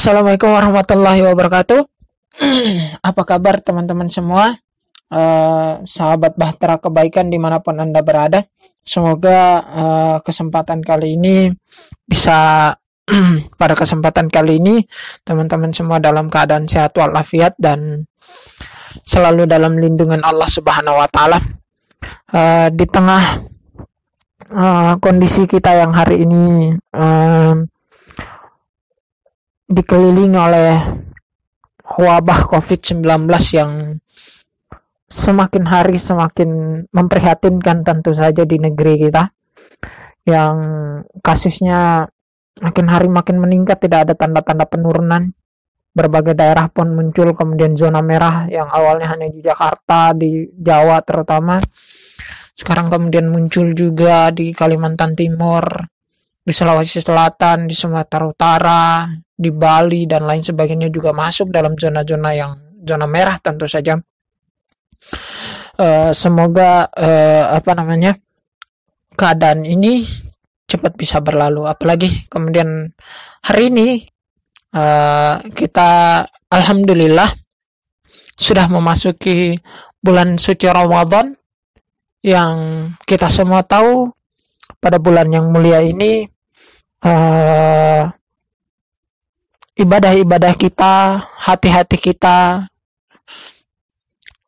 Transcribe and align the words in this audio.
Assalamualaikum 0.00 0.48
warahmatullahi 0.48 1.20
wabarakatuh. 1.28 1.84
Apa 3.12 3.22
kabar 3.28 3.60
teman-teman 3.60 4.08
semua? 4.08 4.56
Uh, 5.12 5.84
sahabat 5.84 6.40
bahtera 6.40 6.80
kebaikan 6.80 7.28
di 7.28 7.36
mana 7.36 7.60
pun 7.60 7.76
anda 7.76 8.00
berada. 8.00 8.48
Semoga 8.80 9.60
uh, 9.60 10.16
kesempatan 10.24 10.80
kali 10.80 11.20
ini 11.20 11.52
bisa 12.08 12.72
pada 13.60 13.76
kesempatan 13.76 14.32
kali 14.32 14.56
ini 14.56 14.80
teman-teman 15.20 15.68
semua 15.76 16.00
dalam 16.00 16.32
keadaan 16.32 16.64
sehat 16.64 16.96
walafiat 16.96 17.52
dan 17.60 18.08
selalu 19.04 19.44
dalam 19.44 19.76
lindungan 19.76 20.24
Allah 20.24 20.48
Subhanahu 20.48 20.96
wa 20.96 21.12
taala. 21.12 21.44
Uh, 22.32 22.72
di 22.72 22.88
tengah 22.88 23.44
uh, 24.48 24.96
kondisi 24.96 25.44
kita 25.44 25.76
yang 25.76 25.92
hari 25.92 26.24
ini 26.24 26.72
uh, 26.96 27.52
dikelilingi 29.70 30.34
oleh 30.34 30.74
wabah 31.86 32.50
COVID-19 32.50 33.06
yang 33.54 33.70
semakin 35.10 35.64
hari 35.66 35.98
semakin 35.98 36.82
memprihatinkan 36.90 37.86
tentu 37.86 38.10
saja 38.14 38.42
di 38.42 38.58
negeri 38.58 38.98
kita 38.98 39.30
yang 40.26 40.54
kasusnya 41.22 42.06
makin 42.58 42.86
hari 42.90 43.06
makin 43.06 43.38
meningkat 43.38 43.78
tidak 43.78 44.10
ada 44.10 44.14
tanda-tanda 44.18 44.66
penurunan. 44.66 45.30
Berbagai 45.90 46.38
daerah 46.38 46.70
pun 46.70 46.94
muncul 46.94 47.34
kemudian 47.34 47.74
zona 47.74 47.98
merah 47.98 48.46
yang 48.46 48.70
awalnya 48.70 49.10
hanya 49.10 49.26
di 49.26 49.42
Jakarta 49.42 50.14
di 50.14 50.46
Jawa 50.54 51.02
terutama. 51.02 51.58
Sekarang 52.54 52.86
kemudian 52.86 53.26
muncul 53.26 53.74
juga 53.74 54.30
di 54.30 54.54
Kalimantan 54.54 55.18
Timur 55.18 55.66
di 56.46 56.52
Sulawesi 56.54 57.02
Selatan 57.02 57.66
di 57.66 57.74
Sumatera 57.74 58.24
Utara 58.30 58.82
di 59.40 59.48
Bali 59.48 60.04
dan 60.04 60.28
lain 60.28 60.44
sebagainya 60.44 60.92
juga 60.92 61.16
masuk 61.16 61.48
dalam 61.48 61.72
zona-zona 61.72 62.36
yang 62.36 62.52
zona 62.84 63.08
merah 63.08 63.40
tentu 63.40 63.64
saja. 63.64 63.96
Uh, 65.80 66.12
semoga 66.12 66.92
uh, 66.92 67.56
apa 67.56 67.72
namanya 67.72 68.12
keadaan 69.16 69.64
ini 69.64 70.04
cepat 70.68 70.92
bisa 70.92 71.24
berlalu. 71.24 71.64
Apalagi 71.64 72.28
kemudian 72.28 72.92
hari 73.40 73.72
ini 73.72 74.04
uh, 74.76 75.40
kita 75.56 76.24
alhamdulillah 76.52 77.32
sudah 78.36 78.68
memasuki 78.68 79.56
bulan 80.04 80.36
suci 80.36 80.68
Ramadan 80.68 81.32
yang 82.20 82.92
kita 83.08 83.32
semua 83.32 83.64
tahu 83.64 84.12
pada 84.76 85.00
bulan 85.00 85.32
yang 85.32 85.48
mulia 85.48 85.80
ini 85.80 86.28
uh, 87.08 88.04
ibadah-ibadah 89.80 90.52
kita, 90.60 91.24
hati-hati 91.48 91.96
kita 91.96 92.68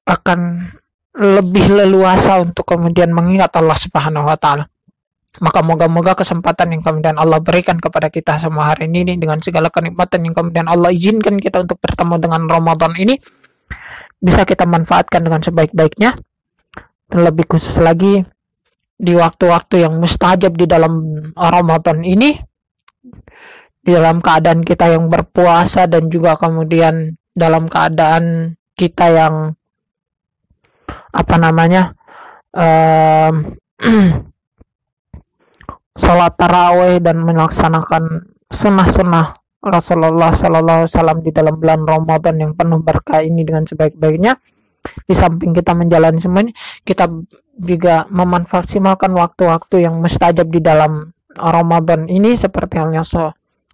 akan 0.04 0.68
lebih 1.16 1.72
leluasa 1.72 2.40
untuk 2.40 2.68
kemudian 2.68 3.12
mengingat 3.12 3.52
Allah 3.56 3.76
Subhanahu 3.76 4.28
wa 4.28 4.36
taala. 4.36 4.68
Maka 5.40 5.64
moga-moga 5.64 6.12
kesempatan 6.12 6.76
yang 6.76 6.82
kemudian 6.84 7.16
Allah 7.16 7.40
berikan 7.40 7.80
kepada 7.80 8.12
kita 8.12 8.36
semua 8.36 8.76
hari 8.76 8.92
ini 8.92 9.16
dengan 9.16 9.40
segala 9.40 9.72
kenikmatan 9.72 10.28
yang 10.28 10.36
kemudian 10.36 10.68
Allah 10.68 10.92
izinkan 10.92 11.40
kita 11.40 11.64
untuk 11.64 11.80
bertemu 11.80 12.20
dengan 12.20 12.42
Ramadan 12.44 12.92
ini 13.00 13.16
bisa 14.20 14.44
kita 14.44 14.68
manfaatkan 14.68 15.24
dengan 15.24 15.40
sebaik-baiknya. 15.40 16.12
Terlebih 17.08 17.48
khusus 17.48 17.76
lagi 17.80 18.20
di 19.00 19.12
waktu-waktu 19.16 19.88
yang 19.88 19.96
mustajab 19.96 20.52
di 20.52 20.68
dalam 20.68 21.00
Ramadan 21.32 22.04
ini 22.04 22.36
di 23.82 23.90
dalam 23.90 24.22
keadaan 24.22 24.62
kita 24.62 24.94
yang 24.94 25.10
berpuasa 25.10 25.90
dan 25.90 26.06
juga 26.06 26.38
kemudian 26.38 27.18
dalam 27.34 27.66
keadaan 27.66 28.54
kita 28.78 29.10
yang 29.10 29.34
apa 31.12 31.34
namanya 31.36 31.92
um, 32.54 33.58
sholat 36.02 36.32
taraweh 36.38 37.02
dan 37.02 37.20
melaksanakan 37.26 38.32
sunnah-sunnah 38.48 39.42
Rasulullah 39.62 40.34
Sallallahu 40.34 40.90
Wasallam 40.90 41.22
di 41.22 41.30
dalam 41.30 41.58
bulan 41.58 41.86
Ramadan 41.86 42.34
yang 42.38 42.52
penuh 42.58 42.82
berkah 42.82 43.22
ini 43.22 43.46
dengan 43.46 43.62
sebaik-baiknya. 43.62 44.34
Di 44.82 45.14
samping 45.14 45.54
kita 45.54 45.78
menjalani 45.78 46.18
semuanya, 46.18 46.50
kita 46.82 47.06
juga 47.54 48.10
memanfaatkan 48.10 49.14
waktu-waktu 49.14 49.86
yang 49.86 50.02
mustajab 50.02 50.50
di 50.50 50.58
dalam 50.58 51.14
Ramadan 51.38 52.10
ini 52.10 52.34
seperti 52.34 52.82
halnya 52.82 53.06
so 53.06 53.30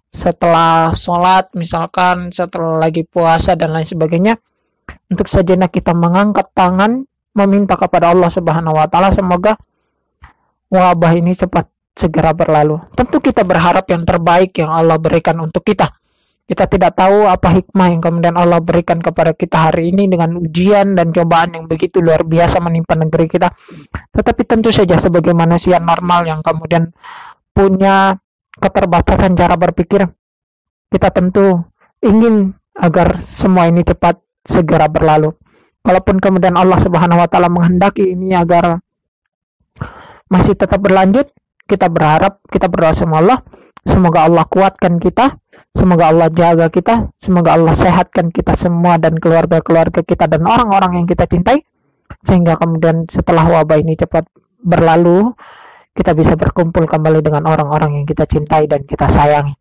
setelah 0.09 0.91
sholat 0.97 1.53
misalkan 1.53 2.33
setelah 2.33 2.81
lagi 2.81 3.05
puasa 3.05 3.53
dan 3.53 3.71
lain 3.73 3.85
sebagainya 3.85 4.35
untuk 5.09 5.29
sejenak 5.29 5.69
kita 5.69 5.93
mengangkat 5.93 6.49
tangan 6.57 7.05
meminta 7.37 7.77
kepada 7.77 8.09
Allah 8.09 8.33
Subhanahu 8.33 8.73
wa 8.73 8.89
taala 8.89 9.13
semoga 9.13 9.53
wabah 10.69 11.13
ini 11.13 11.37
cepat 11.37 11.69
segera 11.99 12.31
berlalu. 12.31 12.79
Tentu 12.95 13.19
kita 13.19 13.43
berharap 13.43 13.83
yang 13.91 14.07
terbaik 14.07 14.55
yang 14.55 14.71
Allah 14.71 14.95
berikan 14.95 15.35
untuk 15.43 15.67
kita. 15.67 15.91
Kita 16.49 16.65
tidak 16.65 16.97
tahu 16.97 17.29
apa 17.29 17.61
hikmah 17.61 17.93
yang 17.93 18.01
kemudian 18.01 18.33
Allah 18.33 18.57
berikan 18.57 18.97
kepada 18.97 19.37
kita 19.37 19.69
hari 19.69 19.93
ini 19.93 20.09
dengan 20.09 20.33
ujian 20.33 20.97
dan 20.97 21.13
cobaan 21.13 21.53
yang 21.53 21.65
begitu 21.69 22.01
luar 22.01 22.25
biasa 22.25 22.57
menimpa 22.57 22.97
negeri 22.97 23.29
kita. 23.29 23.53
Tetapi 24.09 24.41
tentu 24.49 24.73
saja 24.73 24.97
sebagai 24.97 25.37
manusia 25.37 25.77
normal 25.77 26.25
yang 26.25 26.41
kemudian 26.41 26.89
punya 27.53 28.17
keterbatasan 28.59 29.33
cara 29.33 29.55
berpikir, 29.55 30.05
kita 30.91 31.09
tentu 31.09 31.63
ingin 32.03 32.53
agar 32.75 33.23
semua 33.23 33.67
ini 33.67 33.83
cepat 33.83 34.19
segera 34.47 34.87
berlalu. 34.87 35.35
Walaupun 35.83 36.19
kemudian 36.19 36.59
Allah 36.59 36.79
Subhanahu 36.83 37.23
wa 37.23 37.27
taala 37.31 37.47
menghendaki 37.47 38.13
ini 38.13 38.35
agar 38.35 38.83
masih 40.29 40.53
tetap 40.53 40.77
berlanjut, 40.83 41.31
kita 41.65 41.87
berharap, 41.89 42.43
kita 42.51 42.69
berdoa 42.69 42.93
sama 42.93 43.23
Allah, 43.23 43.39
semoga 43.87 44.27
Allah 44.27 44.45
kuatkan 44.45 45.01
kita, 45.01 45.39
semoga 45.73 46.11
Allah 46.11 46.27
jaga 46.29 46.67
kita, 46.69 47.09
semoga 47.23 47.55
Allah 47.57 47.73
sehatkan 47.79 48.29
kita 48.29 48.53
semua 48.59 48.99
dan 49.01 49.17
keluarga-keluarga 49.17 50.05
kita 50.05 50.29
dan 50.29 50.45
orang-orang 50.45 51.03
yang 51.03 51.07
kita 51.09 51.25
cintai. 51.25 51.63
Sehingga 52.27 52.59
kemudian 52.59 53.07
setelah 53.07 53.47
wabah 53.47 53.79
ini 53.79 53.95
cepat 53.95 54.27
berlalu 54.59 55.31
kita 55.93 56.11
bisa 56.15 56.33
berkumpul 56.39 56.85
kembali 56.85 57.19
dengan 57.19 57.43
orang-orang 57.49 58.01
yang 58.01 58.05
kita 58.07 58.23
cintai 58.29 58.69
dan 58.69 58.85
kita 58.85 59.09
sayangi. 59.09 59.53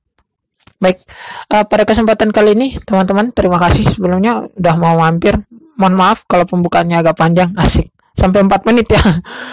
Baik, 0.79 1.03
uh, 1.51 1.67
pada 1.67 1.83
kesempatan 1.83 2.31
kali 2.31 2.55
ini 2.55 2.79
teman-teman 2.79 3.35
terima 3.35 3.59
kasih 3.59 3.83
sebelumnya 3.83 4.47
udah 4.55 4.75
mau 4.79 4.95
mampir. 5.03 5.35
Mohon 5.75 5.95
maaf 5.99 6.27
kalau 6.31 6.47
pembukaannya 6.47 7.03
agak 7.03 7.19
panjang, 7.19 7.51
asik 7.59 7.91
sampai 8.15 8.47
4 8.47 8.69
menit 8.71 8.87
ya. 8.91 9.03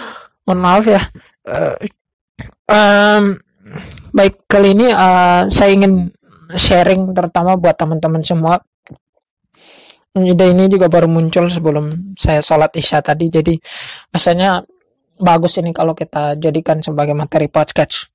Mohon 0.46 0.60
maaf 0.62 0.84
ya. 0.86 1.02
Uh, 1.46 1.74
um, 2.70 3.24
baik 4.14 4.46
kali 4.46 4.78
ini 4.78 4.86
uh, 4.94 5.50
saya 5.50 5.74
ingin 5.74 6.14
sharing 6.54 7.10
terutama 7.10 7.58
buat 7.58 7.74
teman-teman 7.74 8.22
semua. 8.22 8.62
Ide 10.16 10.48
ini 10.48 10.70
juga 10.72 10.88
baru 10.88 11.10
muncul 11.10 11.50
sebelum 11.52 12.16
saya 12.16 12.40
sholat 12.40 12.72
isya 12.72 13.04
tadi, 13.04 13.28
jadi 13.28 13.52
rasanya 14.08 14.64
bagus 15.16 15.58
ini 15.60 15.72
kalau 15.72 15.92
kita 15.96 16.36
jadikan 16.36 16.80
sebagai 16.84 17.16
materi 17.16 17.48
podcast. 17.48 18.08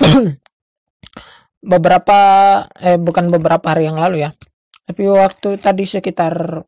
beberapa 1.60 2.18
eh 2.80 2.96
bukan 2.96 3.28
beberapa 3.28 3.76
hari 3.76 3.86
yang 3.86 4.00
lalu 4.00 4.24
ya. 4.24 4.30
Tapi 4.88 5.02
waktu 5.06 5.60
tadi 5.60 5.84
sekitar 5.86 6.64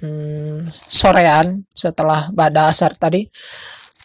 hmm, 0.00 0.70
sorean 0.72 1.66
setelah 1.68 2.30
pada 2.32 2.70
asar 2.70 2.94
tadi 2.94 3.26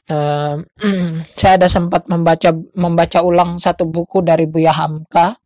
eh, 0.10 0.56
saya 1.40 1.54
ada 1.62 1.68
sempat 1.70 2.10
membaca 2.10 2.50
membaca 2.76 3.20
ulang 3.22 3.62
satu 3.62 3.88
buku 3.88 4.26
dari 4.26 4.50
Buya 4.50 4.74
Hamka 4.74 5.38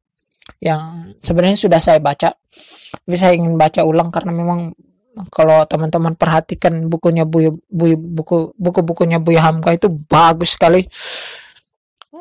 yang 0.63 1.13
sebenarnya 1.19 1.59
sudah 1.59 1.81
saya 1.83 1.99
baca. 1.99 2.31
Tapi 2.87 3.17
saya 3.19 3.35
ingin 3.35 3.59
baca 3.59 3.83
ulang 3.83 4.09
karena 4.09 4.31
memang 4.31 4.71
kalau 5.33 5.65
teman-teman 5.65 6.13
perhatikan 6.13 6.85
bukunya 6.87 7.25
Bu, 7.25 7.57
Bu 7.69 7.97
buku 7.97 8.53
buku-bukunya 8.55 9.17
Bu 9.17 9.33
Hamka 9.37 9.73
itu 9.73 9.89
bagus 9.89 10.53
sekali. 10.53 10.85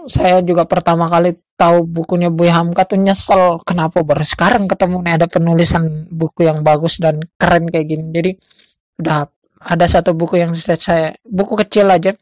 Saya 0.07 0.39
juga 0.41 0.65
pertama 0.65 1.11
kali 1.11 1.35
tahu 1.59 1.85
bukunya 1.89 2.31
Bu 2.31 2.47
Hamka 2.47 2.87
tuh 2.87 3.01
nyesel 3.01 3.61
kenapa 3.67 4.05
baru 4.05 4.23
sekarang 4.23 4.69
ketemu 4.71 4.97
nih 5.03 5.13
ada 5.19 5.27
penulisan 5.27 6.07
buku 6.09 6.47
yang 6.47 6.61
bagus 6.63 7.01
dan 7.03 7.21
keren 7.41 7.69
kayak 7.69 7.87
gini. 7.91 8.05
Jadi 8.13 8.31
udah 9.03 9.27
ada 9.67 9.87
satu 9.89 10.15
buku 10.15 10.39
yang 10.39 10.53
sudah 10.55 10.79
saya 10.79 11.07
buku 11.25 11.59
kecil 11.59 11.91
aja 11.91 12.15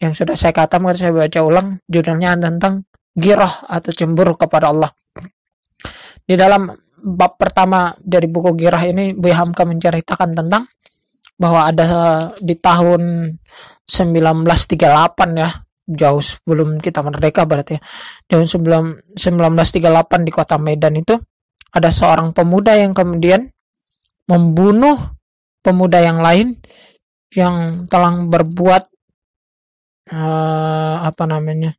yang 0.00 0.12
sudah 0.14 0.34
saya 0.34 0.52
katakan 0.52 0.94
saya 0.96 1.12
baca 1.12 1.40
ulang 1.44 1.78
judulnya 1.86 2.36
tentang 2.38 2.88
giroh 3.14 3.52
atau 3.70 3.90
cemburu 3.94 4.34
kepada 4.34 4.74
Allah. 4.74 4.90
Di 6.24 6.34
dalam 6.34 6.72
bab 7.04 7.36
pertama 7.36 7.92
dari 8.00 8.24
buku 8.24 8.56
Girah 8.56 8.80
ini 8.80 9.12
Bu 9.12 9.28
Hamka 9.28 9.68
menceritakan 9.68 10.32
tentang 10.32 10.64
bahwa 11.36 11.68
ada 11.68 11.86
di 12.40 12.56
tahun 12.56 13.36
1938 13.84 15.36
ya 15.36 15.50
jauh 15.84 16.22
sebelum 16.24 16.80
kita 16.80 17.04
merdeka 17.04 17.44
berarti 17.44 17.76
ya. 17.76 17.80
Tahun 18.24 18.46
1938 18.48 19.20
di 20.24 20.32
kota 20.32 20.56
Medan 20.56 20.96
itu 20.96 21.20
ada 21.74 21.92
seorang 21.92 22.32
pemuda 22.32 22.72
yang 22.72 22.96
kemudian 22.96 23.52
membunuh 24.24 24.96
pemuda 25.60 26.00
yang 26.00 26.24
lain 26.24 26.56
yang 27.36 27.84
telah 27.90 28.14
berbuat 28.24 28.82
uh, 30.08 30.96
apa 31.04 31.24
namanya 31.28 31.76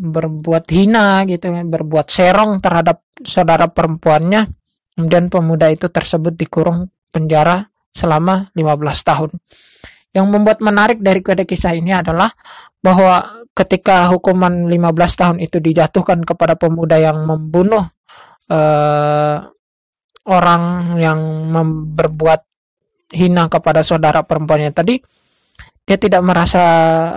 berbuat 0.00 0.64
hina 0.72 1.28
gitu 1.28 1.52
ya, 1.52 1.60
berbuat 1.60 2.06
serong 2.08 2.56
terhadap 2.64 3.04
saudara 3.20 3.68
perempuannya. 3.68 4.48
Kemudian 4.96 5.28
pemuda 5.28 5.68
itu 5.68 5.92
tersebut 5.92 6.32
dikurung 6.34 6.88
penjara 7.12 7.68
selama 7.92 8.48
15 8.56 9.08
tahun. 9.08 9.30
Yang 10.10 10.26
membuat 10.26 10.58
menarik 10.64 10.98
dari 11.04 11.20
kode 11.20 11.44
kisah 11.44 11.76
ini 11.76 11.94
adalah 11.94 12.32
bahwa 12.80 13.44
ketika 13.52 14.08
hukuman 14.08 14.66
15 14.66 15.20
tahun 15.20 15.36
itu 15.44 15.60
dijatuhkan 15.60 16.24
kepada 16.24 16.56
pemuda 16.56 16.96
yang 16.96 17.28
membunuh 17.28 17.84
uh, 18.48 19.36
orang 20.26 20.62
yang 20.96 21.20
berbuat 21.94 22.40
hina 23.12 23.52
kepada 23.52 23.84
saudara 23.84 24.24
perempuannya 24.24 24.72
tadi, 24.72 24.98
dia 25.84 25.98
tidak 25.98 26.22
merasa 26.24 26.62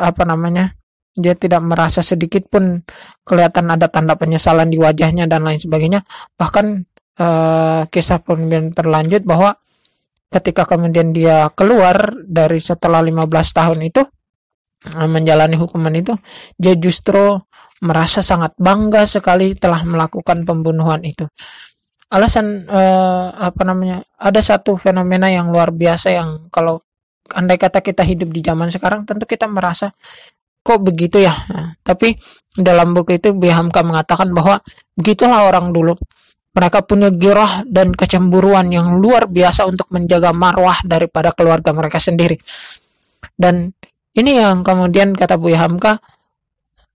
apa 0.02 0.26
namanya 0.26 0.74
dia 1.14 1.38
tidak 1.38 1.62
merasa 1.62 2.02
sedikit 2.02 2.50
pun 2.50 2.82
kelihatan 3.22 3.70
ada 3.70 3.86
tanda 3.88 4.18
penyesalan 4.18 4.70
di 4.70 4.82
wajahnya 4.82 5.30
dan 5.30 5.46
lain 5.46 5.62
sebagainya. 5.62 6.02
Bahkan 6.38 6.66
uh, 7.22 7.82
kisah 7.90 8.20
pun 8.26 8.50
berlanjut 8.50 9.22
bahwa 9.22 9.54
ketika 10.34 10.66
kemudian 10.66 11.14
dia 11.14 11.54
keluar 11.54 12.18
dari 12.26 12.58
setelah 12.58 13.06
15 13.06 13.30
tahun 13.30 13.80
itu 13.86 14.02
uh, 14.98 15.10
menjalani 15.10 15.54
hukuman 15.62 15.94
itu 15.94 16.18
dia 16.58 16.74
justru 16.74 17.38
merasa 17.86 18.26
sangat 18.26 18.56
bangga 18.58 19.06
sekali 19.06 19.54
telah 19.54 19.86
melakukan 19.86 20.42
pembunuhan 20.48 21.04
itu. 21.06 21.30
Alasan 22.10 22.66
uh, 22.70 23.34
apa 23.38 23.62
namanya 23.66 24.06
ada 24.18 24.42
satu 24.42 24.78
fenomena 24.78 25.30
yang 25.30 25.50
luar 25.50 25.74
biasa 25.74 26.14
yang 26.14 26.30
kalau 26.54 26.82
andai 27.34 27.58
kata 27.58 27.82
kita 27.82 28.06
hidup 28.06 28.30
di 28.30 28.42
zaman 28.46 28.70
sekarang 28.70 29.04
tentu 29.08 29.26
kita 29.26 29.50
merasa 29.50 29.90
kok 30.64 30.80
begitu 30.82 31.20
ya? 31.20 31.36
Nah, 31.52 31.76
tapi 31.84 32.16
dalam 32.56 32.96
buku 32.96 33.20
itu 33.20 33.36
Bihamka 33.36 33.84
mengatakan 33.84 34.32
bahwa 34.32 34.64
begitulah 34.96 35.52
orang 35.52 35.76
dulu. 35.76 35.94
Mereka 36.54 36.86
punya 36.86 37.10
girah 37.10 37.66
dan 37.66 37.98
kecemburuan 37.98 38.70
yang 38.70 39.02
luar 39.02 39.26
biasa 39.26 39.66
untuk 39.66 39.90
menjaga 39.90 40.30
marwah 40.38 40.78
daripada 40.86 41.34
keluarga 41.34 41.74
mereka 41.74 41.98
sendiri. 41.98 42.38
Dan 43.34 43.74
ini 44.14 44.38
yang 44.38 44.62
kemudian 44.62 45.18
kata 45.18 45.42
Bu 45.42 45.50
Hamka 45.58 45.98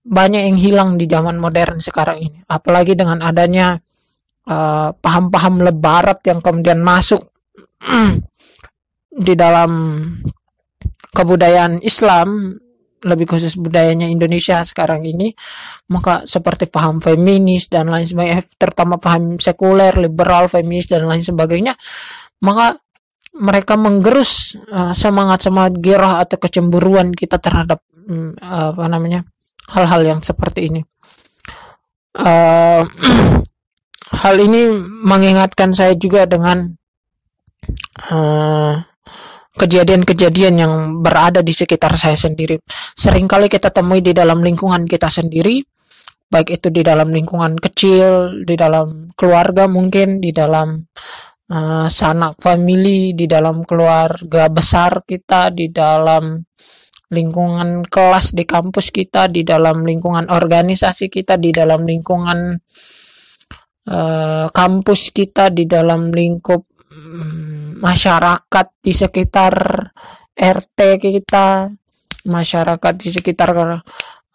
banyak 0.07 0.47
yang 0.47 0.57
hilang 0.57 0.89
di 0.95 1.11
zaman 1.11 1.35
modern 1.35 1.83
sekarang 1.83 2.23
ini. 2.23 2.39
Apalagi 2.47 2.95
dengan 2.95 3.19
adanya 3.19 3.75
uh, 4.47 4.95
paham-paham 4.95 5.59
lebarat 5.59 6.23
yang 6.23 6.39
kemudian 6.39 6.79
masuk 6.79 7.19
di 9.27 9.33
dalam 9.35 9.71
kebudayaan 11.11 11.83
Islam 11.83 12.55
lebih 13.05 13.31
khusus 13.31 13.55
budayanya 13.55 14.07
Indonesia 14.11 14.59
sekarang 14.63 15.07
ini 15.07 15.31
maka 15.91 16.27
seperti 16.27 16.67
paham 16.67 16.99
feminis 16.99 17.71
dan 17.71 17.87
lain 17.87 18.03
sebagainya 18.03 18.43
terutama 18.59 18.99
paham 18.99 19.39
sekuler 19.39 19.95
liberal 19.95 20.51
feminis 20.51 20.91
dan 20.91 21.07
lain 21.07 21.23
sebagainya 21.23 21.75
maka 22.43 22.79
mereka 23.39 23.77
menggerus 23.77 24.57
uh, 24.73 24.91
semangat 24.91 25.45
semangat 25.45 25.77
gerah 25.79 26.19
atau 26.23 26.37
kecemburuan 26.41 27.13
kita 27.13 27.37
terhadap 27.37 27.79
um, 28.09 28.33
apa 28.41 28.85
namanya 28.89 29.21
hal-hal 29.69 30.01
yang 30.01 30.19
seperti 30.25 30.73
ini. 30.73 30.81
Uh, 32.17 32.83
hal 34.25 34.35
ini 34.41 34.73
mengingatkan 35.05 35.77
saya 35.77 35.93
juga 35.93 36.25
dengan 36.25 36.73
uh, 38.09 38.73
kejadian-kejadian 39.59 40.55
yang 40.55 40.73
berada 41.03 41.43
di 41.43 41.51
sekitar 41.51 41.99
saya 41.99 42.15
sendiri. 42.15 42.55
Seringkali 42.95 43.51
kita 43.51 43.75
temui 43.75 43.99
di 43.99 44.15
dalam 44.15 44.39
lingkungan 44.39 44.87
kita 44.87 45.11
sendiri, 45.11 45.59
baik 46.31 46.55
itu 46.55 46.71
di 46.71 46.79
dalam 46.79 47.11
lingkungan 47.11 47.59
kecil, 47.59 48.39
di 48.47 48.55
dalam 48.55 49.11
keluarga 49.19 49.67
mungkin, 49.67 50.23
di 50.23 50.31
dalam 50.31 50.79
uh, 51.51 51.87
sanak 51.91 52.39
family, 52.39 53.11
di 53.11 53.27
dalam 53.27 53.67
keluarga 53.67 54.47
besar 54.47 55.03
kita, 55.03 55.51
di 55.51 55.67
dalam 55.67 56.39
lingkungan 57.11 57.83
kelas 57.83 58.31
di 58.31 58.47
kampus 58.47 58.95
kita, 58.95 59.27
di 59.27 59.43
dalam 59.43 59.83
lingkungan 59.83 60.31
organisasi 60.31 61.11
kita, 61.11 61.35
di 61.35 61.51
dalam 61.51 61.83
lingkungan 61.83 62.55
uh, 63.91 64.47
kampus 64.47 65.11
kita, 65.11 65.51
di 65.51 65.67
dalam 65.67 66.15
lingkup 66.15 66.69
Hmm, 66.89 67.48
masyarakat 67.79 68.67
di 68.83 68.91
sekitar 68.91 69.55
RT 70.35 70.79
kita, 70.99 71.71
masyarakat 72.27 72.93
di 72.95 73.09
sekitar 73.11 73.49
uh, 73.55 73.73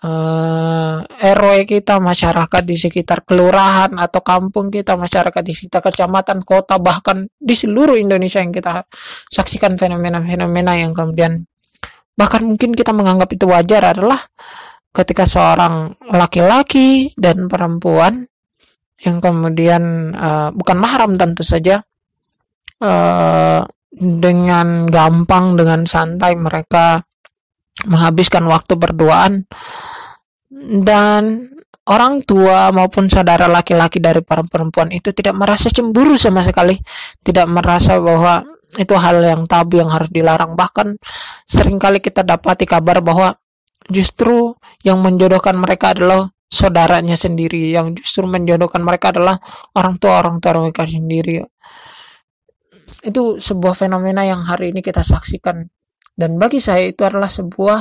eh, 0.05 0.99
RW 1.32 1.64
kita, 1.64 2.00
masyarakat 2.00 2.62
di 2.64 2.76
sekitar 2.76 3.25
kelurahan 3.25 3.93
atau 3.96 4.20
kampung 4.20 4.69
kita, 4.69 4.96
masyarakat 4.96 5.43
di 5.44 5.52
sekitar 5.52 5.81
kecamatan, 5.85 6.44
kota, 6.44 6.81
bahkan 6.81 7.25
di 7.37 7.55
seluruh 7.56 7.96
Indonesia 7.96 8.41
yang 8.41 8.52
kita 8.52 8.85
saksikan 9.32 9.76
fenomena-fenomena 9.76 10.76
yang 10.76 10.93
kemudian 10.93 11.44
bahkan 12.14 12.47
mungkin 12.47 12.71
kita 12.78 12.95
menganggap 12.95 13.26
itu 13.35 13.50
wajar 13.50 13.90
adalah 13.90 14.23
ketika 14.95 15.26
seorang 15.26 15.99
laki-laki 16.14 17.11
dan 17.19 17.50
perempuan 17.50 18.30
yang 19.02 19.19
kemudian 19.19 20.14
uh, 20.14 20.54
bukan 20.54 20.78
mahram 20.78 21.19
tentu 21.19 21.42
saja 21.42 21.83
uh, 22.85 23.64
dengan 23.95 24.91
gampang 24.91 25.55
dengan 25.57 25.87
santai 25.87 26.35
mereka 26.37 27.00
menghabiskan 27.87 28.45
waktu 28.47 28.75
berduaan. 28.76 29.47
Dan 30.85 31.50
orang 31.85 32.23
tua 32.25 32.71
maupun 32.71 33.11
saudara 33.11 33.50
laki-laki 33.50 34.00
dari 34.00 34.25
para 34.25 34.47
perempuan 34.47 34.88
itu 34.95 35.11
tidak 35.11 35.35
merasa 35.35 35.71
cemburu 35.71 36.14
sama 36.14 36.45
sekali. 36.45 36.76
Tidak 37.25 37.47
merasa 37.49 37.99
bahwa 37.99 38.45
itu 38.75 38.95
hal 38.99 39.23
yang 39.23 39.43
tabu 39.47 39.79
yang 39.79 39.91
harus 39.91 40.11
dilarang. 40.11 40.59
Bahkan 40.59 40.99
sering 41.47 41.79
kali 41.79 42.03
kita 42.03 42.26
dapati 42.26 42.67
kabar 42.67 43.03
bahwa 43.03 43.35
justru 43.91 44.57
yang 44.83 45.03
menjodohkan 45.05 45.55
mereka 45.55 45.95
adalah 45.95 46.31
saudaranya 46.50 47.14
sendiri. 47.19 47.75
Yang 47.75 48.03
justru 48.03 48.26
menjodohkan 48.26 48.83
mereka 48.83 49.11
adalah 49.14 49.38
orang 49.75 49.99
tua 49.99 50.23
orang 50.23 50.38
tua 50.38 50.59
mereka 50.59 50.87
sendiri 50.87 51.43
itu 53.05 53.41
sebuah 53.41 53.75
fenomena 53.76 54.25
yang 54.25 54.45
hari 54.45 54.73
ini 54.73 54.81
kita 54.85 55.00
saksikan. 55.00 55.64
Dan 56.14 56.38
bagi 56.38 56.62
saya 56.62 56.87
itu 56.87 57.03
adalah 57.03 57.26
sebuah 57.26 57.79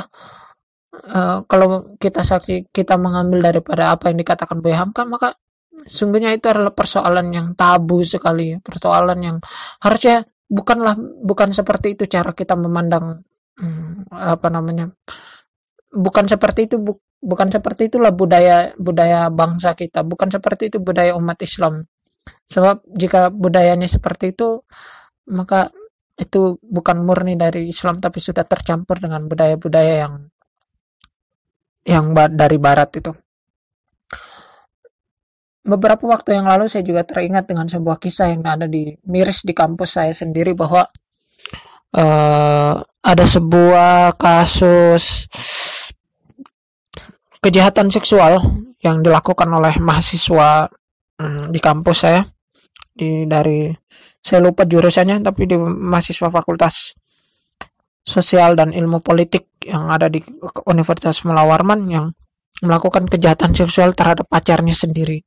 uh, 0.94 1.38
kalau 1.46 1.98
kita 1.98 2.22
saksi 2.22 2.70
kita 2.70 2.98
mengambil 2.98 3.54
daripada 3.54 3.94
apa 3.94 4.10
yang 4.14 4.22
dikatakan 4.22 4.62
Boy 4.62 4.74
Hamka 4.74 5.06
maka 5.06 5.38
sungguhnya 5.84 6.32
itu 6.32 6.48
adalah 6.48 6.72
persoalan 6.72 7.28
yang 7.34 7.48
tabu 7.58 8.02
sekali 8.06 8.56
persoalan 8.62 9.20
yang 9.20 9.38
harusnya 9.84 10.24
bukanlah 10.48 10.96
bukan 11.24 11.50
seperti 11.52 11.98
itu 11.98 12.08
cara 12.08 12.32
kita 12.32 12.56
memandang 12.56 13.20
hmm, 13.60 14.14
apa 14.14 14.48
namanya 14.48 14.94
bukan 15.92 16.26
seperti 16.30 16.72
itu 16.72 16.80
bu, 16.80 16.96
bukan 17.20 17.52
seperti 17.52 17.92
itulah 17.92 18.16
budaya 18.16 18.72
budaya 18.80 19.28
bangsa 19.28 19.76
kita 19.76 20.06
bukan 20.06 20.30
seperti 20.32 20.72
itu 20.72 20.78
budaya 20.80 21.18
umat 21.20 21.40
Islam 21.44 21.84
sebab 22.48 22.86
jika 22.94 23.34
budayanya 23.34 23.88
seperti 23.90 24.36
itu 24.36 24.62
maka 25.30 25.72
itu 26.14 26.62
bukan 26.62 27.02
murni 27.02 27.34
dari 27.34 27.74
Islam 27.74 27.98
tapi 27.98 28.22
sudah 28.22 28.46
tercampur 28.46 29.02
dengan 29.02 29.26
budaya-budaya 29.26 30.06
yang 30.06 30.14
yang 31.84 32.06
dari 32.14 32.58
barat 32.62 32.90
itu. 32.96 33.12
Beberapa 35.64 36.04
waktu 36.12 36.36
yang 36.36 36.48
lalu 36.48 36.68
saya 36.68 36.84
juga 36.84 37.08
teringat 37.08 37.48
dengan 37.48 37.72
sebuah 37.72 37.96
kisah 37.96 38.36
yang 38.36 38.44
ada 38.44 38.68
di 38.68 38.92
miris 39.08 39.48
di 39.48 39.56
kampus 39.56 39.96
saya 39.96 40.12
sendiri 40.12 40.52
bahwa 40.52 40.84
uh, 41.96 42.76
ada 42.84 43.26
sebuah 43.26 44.20
kasus 44.20 45.32
kejahatan 47.40 47.88
seksual 47.88 48.44
yang 48.84 49.00
dilakukan 49.00 49.48
oleh 49.48 49.80
mahasiswa 49.80 50.68
um, 51.20 51.50
di 51.50 51.60
kampus 51.60 51.98
saya. 52.08 52.22
Di 52.94 53.26
dari 53.26 53.74
saya 54.22 54.40
lupa 54.40 54.70
jurusannya 54.70 55.20
tapi 55.26 55.50
di 55.50 55.58
mahasiswa 55.58 56.30
fakultas 56.30 56.94
sosial 58.04 58.54
dan 58.54 58.70
ilmu 58.70 59.02
politik 59.02 59.58
yang 59.66 59.90
ada 59.90 60.12
di 60.12 60.22
Universitas 60.70 61.26
Mulawarman 61.26 61.82
yang 61.90 62.14
melakukan 62.62 63.10
kejahatan 63.10 63.52
seksual 63.58 63.98
terhadap 63.98 64.30
pacarnya 64.30 64.76
sendiri. 64.76 65.26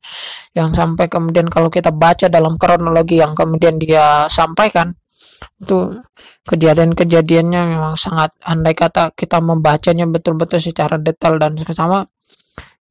Yang 0.55 0.78
sampai 0.78 1.11
kemudian 1.11 1.50
kalau 1.50 1.69
kita 1.69 1.90
baca 1.90 2.31
dalam 2.31 2.57
kronologi 2.57 3.19
yang 3.19 3.35
kemudian 3.35 3.76
dia 3.76 4.31
sampaikan 4.31 4.95
itu 5.57 6.00
kejadian-kejadiannya 6.49 7.61
memang 7.76 7.95
sangat 7.97 8.33
andai 8.45 8.73
kata 8.73 9.12
kita 9.12 9.40
membacanya 9.40 10.09
betul-betul 10.09 10.61
secara 10.61 10.97
detail 10.97 11.37
dan 11.37 11.57
sama 11.73 12.09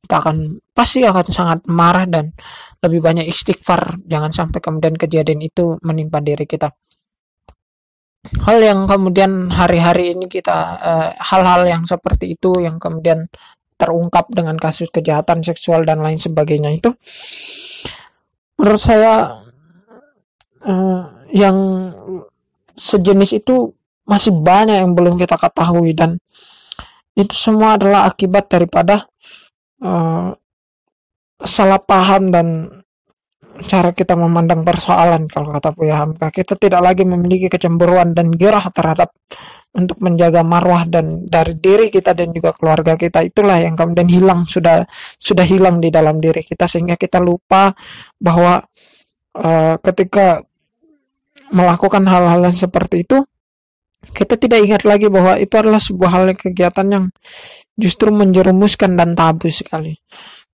kita 0.06 0.22
akan 0.22 0.62
pasti 0.70 1.02
akan 1.02 1.26
sangat 1.34 1.60
marah 1.66 2.06
dan 2.06 2.30
lebih 2.86 3.02
banyak 3.02 3.26
istighfar. 3.26 3.98
Jangan 4.06 4.30
sampai 4.30 4.62
kemudian 4.62 4.94
kejadian 4.94 5.42
itu 5.42 5.82
menimpa 5.82 6.22
diri 6.22 6.46
kita. 6.46 6.70
Hal 8.46 8.58
yang 8.62 8.90
kemudian 8.90 9.54
hari-hari 9.54 10.14
ini 10.18 10.26
kita 10.26 10.58
eh, 10.82 11.10
hal-hal 11.18 11.62
uh, 11.66 11.70
yang 11.70 11.84
seperti 11.86 12.34
itu 12.38 12.58
yang 12.58 12.82
kemudian 12.82 13.26
terungkap 13.78 14.32
dengan 14.34 14.58
kasus 14.58 14.90
kejahatan 14.90 15.46
seksual 15.46 15.86
dan 15.86 16.02
lain 16.02 16.18
sebagainya 16.18 16.74
itu 16.74 16.90
menurut 18.56 18.82
saya 18.82 19.44
uh, 20.64 21.04
yang 21.30 21.92
sejenis 22.74 23.44
itu 23.44 23.76
masih 24.08 24.32
banyak 24.32 24.80
yang 24.80 24.96
belum 24.96 25.20
kita 25.20 25.36
ketahui 25.36 25.92
dan 25.92 26.18
itu 27.20 27.36
semua 27.36 27.76
adalah 27.76 28.08
akibat 28.08 28.48
daripada 28.48 29.08
uh, 29.84 30.32
salah 31.42 31.82
paham 31.84 32.32
dan 32.32 32.48
cara 33.64 33.96
kita 33.96 34.20
memandang 34.20 34.68
persoalan 34.68 35.32
kalau 35.32 35.56
kata 35.56 35.72
Buya 35.72 36.04
Hamka. 36.04 36.28
Kita 36.32 36.60
tidak 36.60 36.84
lagi 36.84 37.08
memiliki 37.08 37.48
kecemburuan 37.48 38.12
dan 38.12 38.32
gerah 38.36 38.68
terhadap 38.72 39.16
untuk 39.76 40.00
menjaga 40.00 40.40
marwah 40.44 40.88
dan 40.88 41.28
dari 41.28 41.56
diri 41.60 41.88
kita 41.92 42.16
dan 42.16 42.32
juga 42.32 42.56
keluarga 42.56 42.96
kita. 43.00 43.24
Itulah 43.24 43.60
yang 43.64 43.76
kemudian 43.76 44.08
hilang 44.08 44.44
sudah 44.48 44.84
sudah 45.20 45.44
hilang 45.48 45.80
di 45.80 45.92
dalam 45.92 46.20
diri 46.20 46.44
kita. 46.44 46.68
Sehingga 46.68 47.00
kita 47.00 47.20
lupa 47.24 47.72
bahwa 48.20 48.60
uh, 49.40 49.76
ketika 49.80 50.44
melakukan 51.52 52.04
hal-hal 52.10 52.42
seperti 52.52 53.06
itu 53.06 53.22
kita 54.14 54.38
tidak 54.38 54.60
ingat 54.62 54.82
lagi 54.86 55.10
bahwa 55.10 55.34
itu 55.40 55.56
adalah 55.58 55.82
sebuah 55.82 56.10
hal 56.14 56.26
kegiatan 56.38 56.86
yang 56.86 57.06
justru 57.76 58.12
menjerumuskan 58.12 58.96
dan 58.96 59.14
tabu 59.14 59.52
sekali 59.52 60.00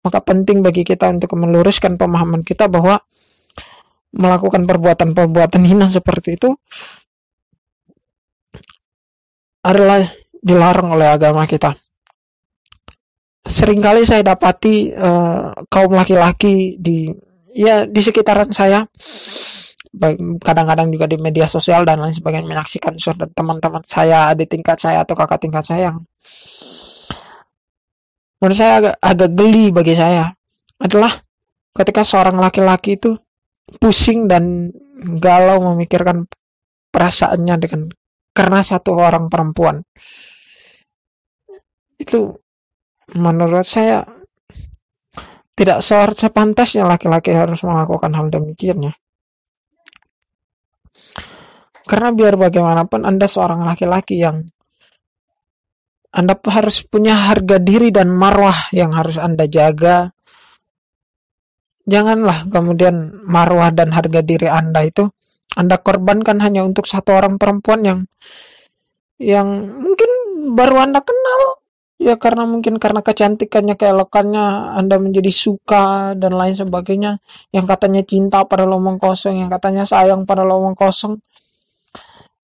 maka 0.01 0.20
penting 0.22 0.66
bagi 0.66 0.82
kita 0.82 1.13
untuk 1.13 1.38
meluruskan 1.38 1.96
pemahaman 1.96 2.42
kita 2.42 2.66
bahwa 2.66 2.98
melakukan 4.12 4.66
perbuatan-perbuatan 4.68 5.62
hina 5.63 5.88
seperti 5.88 6.36
itu 6.36 6.50
adalah 9.62 10.01
dilarang 10.42 10.98
oleh 10.98 11.08
agama 11.13 11.46
kita. 11.46 11.78
Seringkali 13.46 14.01
saya 14.06 14.25
dapati 14.25 14.90
uh, 14.94 15.54
kaum 15.70 15.94
laki-laki 15.94 16.78
di 16.82 17.10
ya 17.54 17.86
di 17.86 18.01
sekitaran 18.01 18.50
saya 18.50 18.86
kadang-kadang 20.40 20.88
juga 20.88 21.04
di 21.04 21.20
media 21.20 21.51
sosial 21.51 21.84
dan 21.84 22.00
lain 22.00 22.16
sebagainya 22.16 22.48
menyaksikan 22.48 22.96
teman-teman 23.36 23.84
saya 23.84 24.32
di 24.40 24.48
tingkat 24.48 24.80
saya 24.80 25.04
atau 25.04 25.20
kakak 25.20 25.42
tingkat 25.44 25.68
saya 25.68 25.92
yang 25.92 26.00
menurut 28.42 28.58
saya 28.58 28.74
agak 28.82 28.96
agak 28.98 29.30
geli 29.38 29.70
bagi 29.70 29.94
saya. 29.94 30.34
Adalah 30.82 31.14
ketika 31.78 32.02
seorang 32.02 32.42
laki-laki 32.42 32.98
itu 32.98 33.14
pusing 33.78 34.26
dan 34.26 34.74
galau 35.22 35.62
memikirkan 35.72 36.26
perasaannya 36.90 37.56
dengan 37.62 37.82
karena 38.34 38.66
satu 38.66 38.98
orang 38.98 39.30
perempuan. 39.30 39.86
Itu 42.02 42.42
menurut 43.14 43.62
saya 43.62 44.02
tidak 45.54 45.86
seharusnya 45.86 46.34
pantasnya 46.34 46.84
laki-laki 46.90 47.38
harus 47.38 47.62
melakukan 47.62 48.10
hal 48.18 48.34
demikian 48.34 48.90
ya 48.90 48.94
karena 51.86 52.16
biar 52.16 52.40
bagaimanapun 52.40 53.04
anda 53.04 53.28
seorang 53.28 53.68
laki-laki 53.68 54.22
yang 54.22 54.48
anda 56.12 56.36
harus 56.36 56.84
punya 56.84 57.32
harga 57.32 57.56
diri 57.56 57.88
dan 57.88 58.12
marwah 58.12 58.68
yang 58.75 58.91
harus 58.91 59.15
Anda 59.15 59.48
jaga. 59.48 60.12
Janganlah 61.88 62.51
kemudian 62.51 63.24
marwah 63.24 63.72
dan 63.72 63.96
harga 63.96 64.20
diri 64.20 64.51
Anda 64.51 64.84
itu 64.84 65.08
Anda 65.56 65.80
korbankan 65.80 66.44
hanya 66.44 66.68
untuk 66.68 66.86
satu 66.86 67.15
orang 67.15 67.39
perempuan 67.39 67.82
yang 67.88 68.00
yang 69.24 69.48
mungkin 69.80 70.12
baru 70.51 70.84
Anda 70.84 71.00
kenal. 71.00 71.63
Ya 72.01 72.18
karena 72.18 72.44
mungkin 72.50 72.82
karena 72.82 73.00
kecantikannya 73.06 73.80
keelokannya 73.80 74.75
Anda 74.75 75.00
menjadi 75.00 75.32
suka 75.32 76.12
dan 76.20 76.36
lain 76.36 76.60
sebagainya. 76.60 77.24
Yang 77.56 77.65
katanya 77.72 78.01
cinta 78.03 78.44
pada 78.44 78.68
lomong 78.68 79.00
kosong 79.00 79.48
yang 79.48 79.50
katanya 79.53 79.88
sayang 79.88 80.27
pada 80.27 80.44
lomong 80.44 80.75
kosong. 80.75 81.24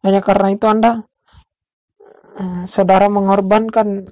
Hanya 0.07 0.23
karena 0.23 0.55
itu 0.55 0.65
Anda 0.71 1.03
saudara 2.69 3.09
mengorbankan 3.09 4.05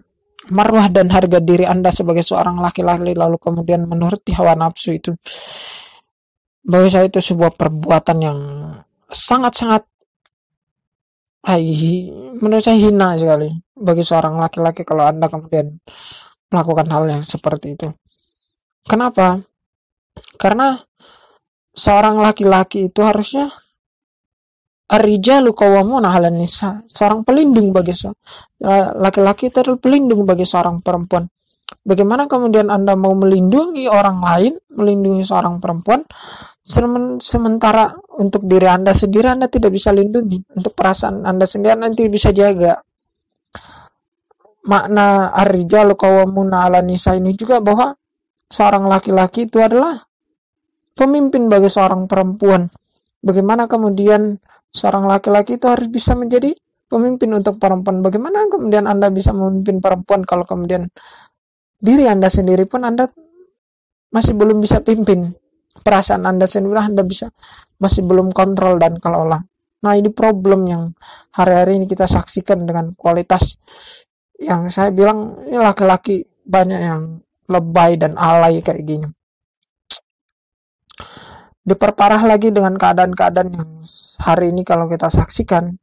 marwah 0.54 0.90
dan 0.90 1.10
harga 1.10 1.42
diri 1.42 1.66
Anda 1.66 1.90
sebagai 1.90 2.22
seorang 2.22 2.62
laki-laki 2.62 3.14
lalu 3.18 3.38
kemudian 3.42 3.86
menuruti 3.86 4.34
hawa 4.34 4.54
nafsu 4.54 4.94
itu 4.94 5.14
bagi 6.66 6.90
saya 6.90 7.06
itu 7.06 7.22
sebuah 7.22 7.54
perbuatan 7.54 8.18
yang 8.22 8.40
sangat-sangat 9.10 9.86
menurut 12.42 12.66
saya 12.66 12.82
hina 12.82 13.14
sekali 13.22 13.54
bagi 13.78 14.02
seorang 14.02 14.42
laki-laki 14.42 14.82
kalau 14.82 15.06
Anda 15.06 15.30
kemudian 15.30 15.78
melakukan 16.50 16.88
hal 16.90 17.06
yang 17.06 17.22
seperti 17.22 17.78
itu. 17.78 17.94
Kenapa? 18.86 19.46
Karena 20.42 20.80
seorang 21.76 22.18
laki-laki 22.18 22.90
itu 22.90 23.02
harusnya 23.06 23.54
Ar-rijalu 24.86 25.50
qawwamuna 25.58 26.14
'alan 26.14 26.38
nisa. 26.38 26.82
Seorang 26.86 27.26
pelindung 27.26 27.74
bagi 27.74 27.98
laki-laki 29.02 29.50
itu 29.50 29.58
adalah 29.66 29.82
pelindung 29.82 30.22
bagi 30.24 30.46
seorang 30.46 30.82
perempuan. 30.86 31.26
Bagaimana 31.82 32.30
kemudian 32.30 32.70
Anda 32.70 32.94
mau 32.94 33.18
melindungi 33.18 33.90
orang 33.90 34.22
lain, 34.22 34.54
melindungi 34.78 35.26
seorang 35.26 35.58
perempuan, 35.58 36.06
sementara 37.18 37.94
untuk 38.22 38.46
diri 38.46 38.70
Anda 38.70 38.94
sendiri 38.94 39.34
Anda 39.34 39.50
tidak 39.50 39.74
bisa 39.74 39.90
lindungi, 39.90 40.54
untuk 40.54 40.78
perasaan 40.78 41.26
Anda 41.26 41.50
sendiri 41.50 41.74
Anda 41.78 41.94
tidak 41.94 42.14
bisa 42.14 42.30
jaga. 42.30 42.78
Makna 44.66 45.34
ar-rijalu 45.34 45.94
qawwamuna 45.98 46.66
'alan 46.66 46.86
nisa 46.86 47.18
ini 47.18 47.34
juga 47.34 47.58
bahwa 47.62 47.94
seorang 48.50 48.86
laki-laki 48.86 49.50
itu 49.50 49.58
adalah 49.62 49.98
pemimpin 50.94 51.50
bagi 51.50 51.70
seorang 51.70 52.06
perempuan. 52.06 52.70
Bagaimana 53.26 53.66
kemudian 53.66 54.38
seorang 54.76 55.08
laki-laki 55.08 55.56
itu 55.56 55.72
harus 55.72 55.88
bisa 55.88 56.12
menjadi 56.20 56.52
pemimpin 56.92 57.32
untuk 57.32 57.56
perempuan. 57.56 58.04
Bagaimana 58.04 58.52
kemudian 58.52 58.86
Anda 58.92 59.08
bisa 59.08 59.32
memimpin 59.32 59.80
perempuan 59.80 60.28
kalau 60.28 60.44
kemudian 60.44 60.92
diri 61.80 62.12
Anda 62.12 62.28
sendiri 62.28 62.68
pun 62.68 62.84
Anda 62.84 63.08
masih 64.12 64.36
belum 64.36 64.60
bisa 64.60 64.84
pimpin 64.84 65.32
perasaan 65.80 66.28
Anda 66.28 66.44
sendiri 66.44 66.76
Anda 66.76 67.08
bisa 67.08 67.32
masih 67.80 68.04
belum 68.04 68.36
kontrol 68.36 68.76
dan 68.76 69.00
kelola. 69.00 69.40
Nah, 69.86 69.94
ini 69.94 70.10
problem 70.10 70.66
yang 70.66 70.84
hari-hari 71.36 71.78
ini 71.78 71.86
kita 71.86 72.10
saksikan 72.10 72.66
dengan 72.66 72.92
kualitas 72.98 73.56
yang 74.42 74.68
saya 74.68 74.92
bilang 74.92 75.46
ini 75.48 75.56
laki-laki 75.56 76.26
banyak 76.44 76.80
yang 76.82 77.24
lebay 77.48 77.96
dan 77.96 78.18
alay 78.18 78.60
kayak 78.60 78.84
gini 78.84 79.08
diperparah 81.66 82.22
lagi 82.22 82.54
dengan 82.54 82.78
keadaan-keadaan 82.78 83.50
yang 83.50 83.70
hari 84.22 84.54
ini 84.54 84.62
kalau 84.62 84.86
kita 84.86 85.10
saksikan. 85.10 85.74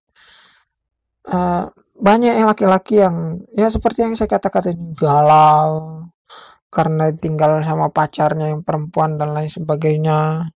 Uh, 1.26 1.66
banyak 2.02 2.34
yang 2.34 2.50
laki-laki 2.50 2.98
yang 2.98 3.46
ya 3.54 3.70
seperti 3.70 4.02
yang 4.02 4.14
saya 4.18 4.26
katakan 4.26 4.74
galau 4.98 6.02
karena 6.66 7.14
tinggal 7.14 7.62
sama 7.62 7.94
pacarnya 7.94 8.50
yang 8.54 8.62
perempuan 8.62 9.18
dan 9.18 9.34
lain 9.34 9.50
sebagainya. 9.50 10.50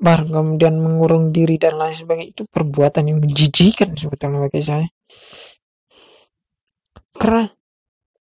Baru 0.00 0.32
kemudian 0.32 0.80
mengurung 0.80 1.28
diri 1.28 1.60
dan 1.60 1.76
lain 1.76 1.92
sebagainya. 1.92 2.32
Itu 2.32 2.48
perbuatan 2.48 3.04
yang 3.04 3.20
menjijikan 3.20 3.92
sebetulnya 3.96 4.48
bagi 4.48 4.64
saya. 4.64 4.88
Karena 7.20 7.44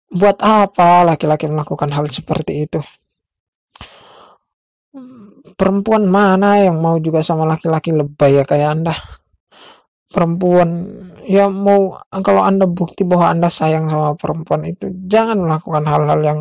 buat 0.10 0.42
apa 0.42 1.06
laki-laki 1.06 1.46
melakukan 1.46 1.94
hal 1.94 2.10
seperti 2.10 2.66
itu 2.66 2.82
perempuan 5.58 6.06
mana 6.06 6.62
yang 6.62 6.78
mau 6.78 7.02
juga 7.02 7.26
sama 7.26 7.50
laki-laki 7.50 7.90
lebay 7.92 8.40
ya 8.40 8.44
kayak 8.46 8.70
anda? 8.78 8.94
Perempuan 10.08 10.88
ya 11.28 11.52
mau 11.52 12.00
kalau 12.24 12.46
anda 12.46 12.64
bukti 12.64 13.04
bahwa 13.04 13.28
anda 13.34 13.52
sayang 13.52 13.92
sama 13.92 14.16
perempuan 14.16 14.64
itu 14.64 14.88
jangan 15.10 15.36
melakukan 15.36 15.84
hal-hal 15.84 16.20
yang 16.24 16.40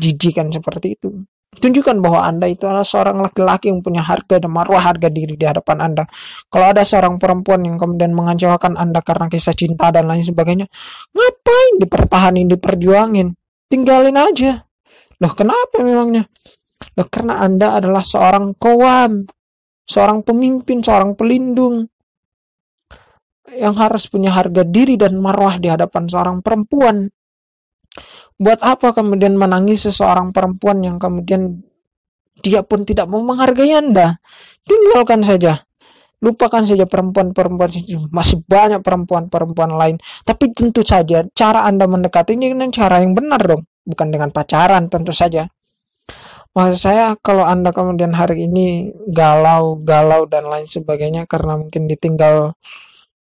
jijikan 0.00 0.50
seperti 0.50 0.98
itu. 0.98 1.22
Tunjukkan 1.54 2.02
bahwa 2.02 2.26
anda 2.26 2.50
itu 2.50 2.66
adalah 2.66 2.82
seorang 2.82 3.22
laki-laki 3.22 3.70
yang 3.70 3.78
punya 3.78 4.02
harga 4.02 4.42
dan 4.42 4.50
marwah 4.50 4.82
harga 4.82 5.06
diri 5.06 5.38
di 5.38 5.46
hadapan 5.46 5.86
anda. 5.86 6.04
Kalau 6.50 6.66
ada 6.66 6.82
seorang 6.82 7.14
perempuan 7.22 7.62
yang 7.62 7.78
kemudian 7.78 8.10
mengecewakan 8.10 8.74
anda 8.74 8.98
karena 9.06 9.30
kisah 9.30 9.54
cinta 9.54 9.94
dan 9.94 10.10
lain 10.10 10.26
sebagainya 10.26 10.66
ngapain 11.14 11.74
dipertahanin 11.78 12.50
diperjuangin? 12.50 13.38
Tinggalin 13.70 14.18
aja. 14.18 14.66
Loh 15.22 15.32
kenapa 15.38 15.78
memangnya 15.78 16.26
Loh, 16.94 17.06
karena 17.10 17.42
Anda 17.42 17.78
adalah 17.82 18.06
seorang 18.06 18.54
kowam, 18.54 19.26
seorang 19.84 20.22
pemimpin, 20.22 20.80
seorang 20.80 21.18
pelindung. 21.18 21.90
yang 23.54 23.76
harus 23.76 24.08
punya 24.08 24.34
harga 24.34 24.64
diri 24.66 24.96
dan 24.98 25.20
marwah 25.20 25.60
di 25.60 25.68
hadapan 25.70 26.08
seorang 26.08 26.36
perempuan. 26.40 27.06
Buat 28.34 28.60
apa 28.66 28.90
kemudian 28.90 29.38
menangis 29.38 29.86
seseorang 29.86 30.34
perempuan 30.34 30.82
yang 30.82 30.96
kemudian 30.98 31.62
dia 32.42 32.66
pun 32.66 32.82
tidak 32.82 33.06
mau 33.06 33.22
menghargai 33.22 33.70
Anda? 33.78 34.18
Tinggalkan 34.66 35.22
saja. 35.22 35.62
Lupakan 36.24 36.64
saja 36.64 36.88
perempuan-perempuan 36.88 37.68
masih 38.08 38.42
banyak 38.48 38.80
perempuan-perempuan 38.80 39.76
lain. 39.76 39.96
Tapi 40.24 40.50
tentu 40.56 40.80
saja 40.80 41.22
cara 41.36 41.68
Anda 41.68 41.84
mendekati 41.84 42.34
ini 42.34 42.48
dengan 42.48 42.72
cara 42.72 43.04
yang 43.04 43.12
benar 43.12 43.44
dong, 43.44 43.62
bukan 43.84 44.08
dengan 44.08 44.32
pacaran 44.32 44.88
tentu 44.88 45.12
saja. 45.12 45.46
Maksud 46.54 46.78
saya 46.78 47.18
kalau 47.18 47.42
Anda 47.42 47.74
kemudian 47.74 48.14
hari 48.14 48.46
ini 48.46 48.94
galau, 49.10 49.82
galau 49.82 50.30
dan 50.30 50.46
lain 50.46 50.70
sebagainya 50.70 51.26
karena 51.26 51.58
mungkin 51.58 51.90
ditinggal 51.90 52.54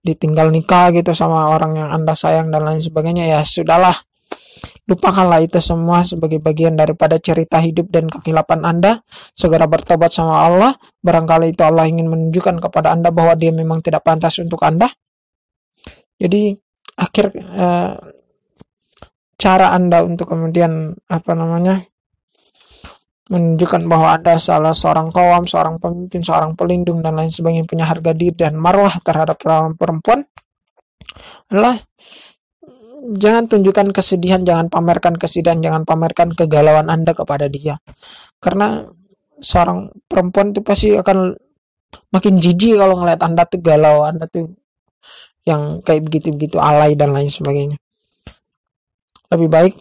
ditinggal 0.03 0.51
nikah 0.51 0.91
gitu 0.91 1.15
sama 1.15 1.55
orang 1.55 1.79
yang 1.79 1.89
Anda 1.95 2.19
sayang 2.19 2.51
dan 2.51 2.67
lain 2.67 2.83
sebagainya 2.83 3.31
ya 3.31 3.41
sudahlah 3.47 3.95
Lupakanlah 4.91 5.39
itu 5.39 5.63
semua 5.63 6.03
sebagai 6.03 6.43
bagian 6.43 6.75
daripada 6.75 7.15
cerita 7.23 7.63
hidup 7.63 7.95
dan 7.95 8.11
kekilapan 8.11 8.67
Anda. 8.67 8.93
Segera 9.39 9.71
bertobat 9.71 10.11
sama 10.11 10.43
Allah. 10.43 10.75
Barangkali 10.99 11.55
itu 11.55 11.63
Allah 11.63 11.87
ingin 11.87 12.11
menunjukkan 12.11 12.59
kepada 12.59 12.91
Anda 12.91 13.15
bahwa 13.15 13.39
dia 13.39 13.55
memang 13.55 13.87
tidak 13.87 14.03
pantas 14.03 14.43
untuk 14.43 14.59
Anda. 14.67 14.91
Jadi 16.19 16.59
akhir 16.99 17.27
eh, 17.39 17.95
cara 19.39 19.67
Anda 19.71 20.03
untuk 20.03 20.27
kemudian 20.27 20.99
apa 21.07 21.33
namanya 21.39 21.87
menunjukkan 23.31 23.87
bahwa 23.87 24.19
Anda 24.19 24.43
salah 24.43 24.75
seorang 24.75 25.15
kaum, 25.15 25.47
seorang 25.47 25.79
pemimpin, 25.79 26.21
seorang 26.21 26.59
pelindung 26.59 26.99
dan 26.99 27.15
lain 27.15 27.31
sebagainya 27.31 27.65
punya 27.65 27.87
harga 27.87 28.11
diri 28.11 28.35
dan 28.35 28.59
marwah 28.59 28.99
terhadap 29.07 29.39
perempuan 29.79 30.27
adalah 31.47 31.79
jangan 33.15 33.47
tunjukkan 33.47 33.95
kesedihan, 33.95 34.43
jangan 34.43 34.67
pamerkan 34.67 35.15
kesedihan, 35.15 35.63
jangan 35.63 35.87
pamerkan 35.87 36.35
kegalauan 36.35 36.91
Anda 36.91 37.15
kepada 37.15 37.47
dia. 37.47 37.79
Karena 38.43 38.83
seorang 39.39 39.95
perempuan 40.11 40.51
itu 40.51 40.61
pasti 40.67 40.95
akan 40.99 41.33
makin 42.11 42.35
jijik 42.39 42.77
kalau 42.79 42.99
ngeliat 42.99 43.21
Anda 43.23 43.47
tuh 43.47 43.63
galau, 43.63 44.05
Anda 44.05 44.27
tuh 44.27 44.53
yang 45.47 45.81
kayak 45.81 46.07
begitu-begitu 46.07 46.61
alay 46.61 46.99
dan 46.99 47.17
lain 47.17 47.31
sebagainya. 47.31 47.79
Lebih 49.31 49.49
baik 49.49 49.75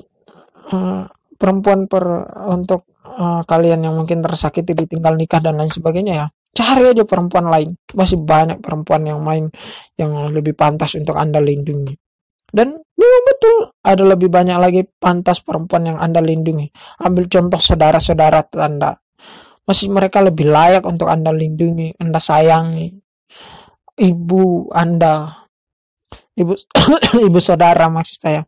uh, 0.71 1.09
perempuan 1.35 1.89
per 1.89 2.05
untuk 2.49 2.88
uh, 3.19 3.43
kalian 3.43 3.83
yang 3.83 3.93
mungkin 3.99 4.23
tersakiti 4.23 4.71
ditinggal 4.71 5.19
nikah 5.19 5.43
dan 5.43 5.59
lain 5.59 5.69
sebagainya 5.69 6.13
ya 6.15 6.27
cari 6.49 6.95
aja 6.95 7.03
perempuan 7.05 7.51
lain 7.51 7.77
masih 7.93 8.17
banyak 8.23 8.63
perempuan 8.63 9.05
yang 9.05 9.19
main 9.21 9.51
yang 9.99 10.33
lebih 10.33 10.57
pantas 10.57 10.97
untuk 10.97 11.13
anda 11.13 11.37
lindungi 11.37 11.93
dan 12.49 12.73
memang 12.97 13.23
betul 13.29 13.57
ada 13.85 14.03
lebih 14.03 14.29
banyak 14.29 14.57
lagi 14.57 14.81
pantas 14.85 15.41
perempuan 15.41 15.85
yang 15.85 15.97
Anda 16.01 16.19
lindungi. 16.21 16.69
Ambil 17.05 17.29
contoh 17.29 17.61
saudara-saudara 17.61 18.49
Anda. 18.57 18.97
Masih 19.69 19.93
mereka 19.93 20.25
lebih 20.25 20.49
layak 20.49 20.81
untuk 20.89 21.13
Anda 21.13 21.29
lindungi, 21.29 21.93
Anda 22.01 22.17
sayangi. 22.17 22.89
Ibu 23.99 24.73
Anda, 24.73 25.29
ibu 26.33 26.57
ibu 27.27 27.39
saudara 27.41 27.85
maksud 27.91 28.17
saya. 28.17 28.41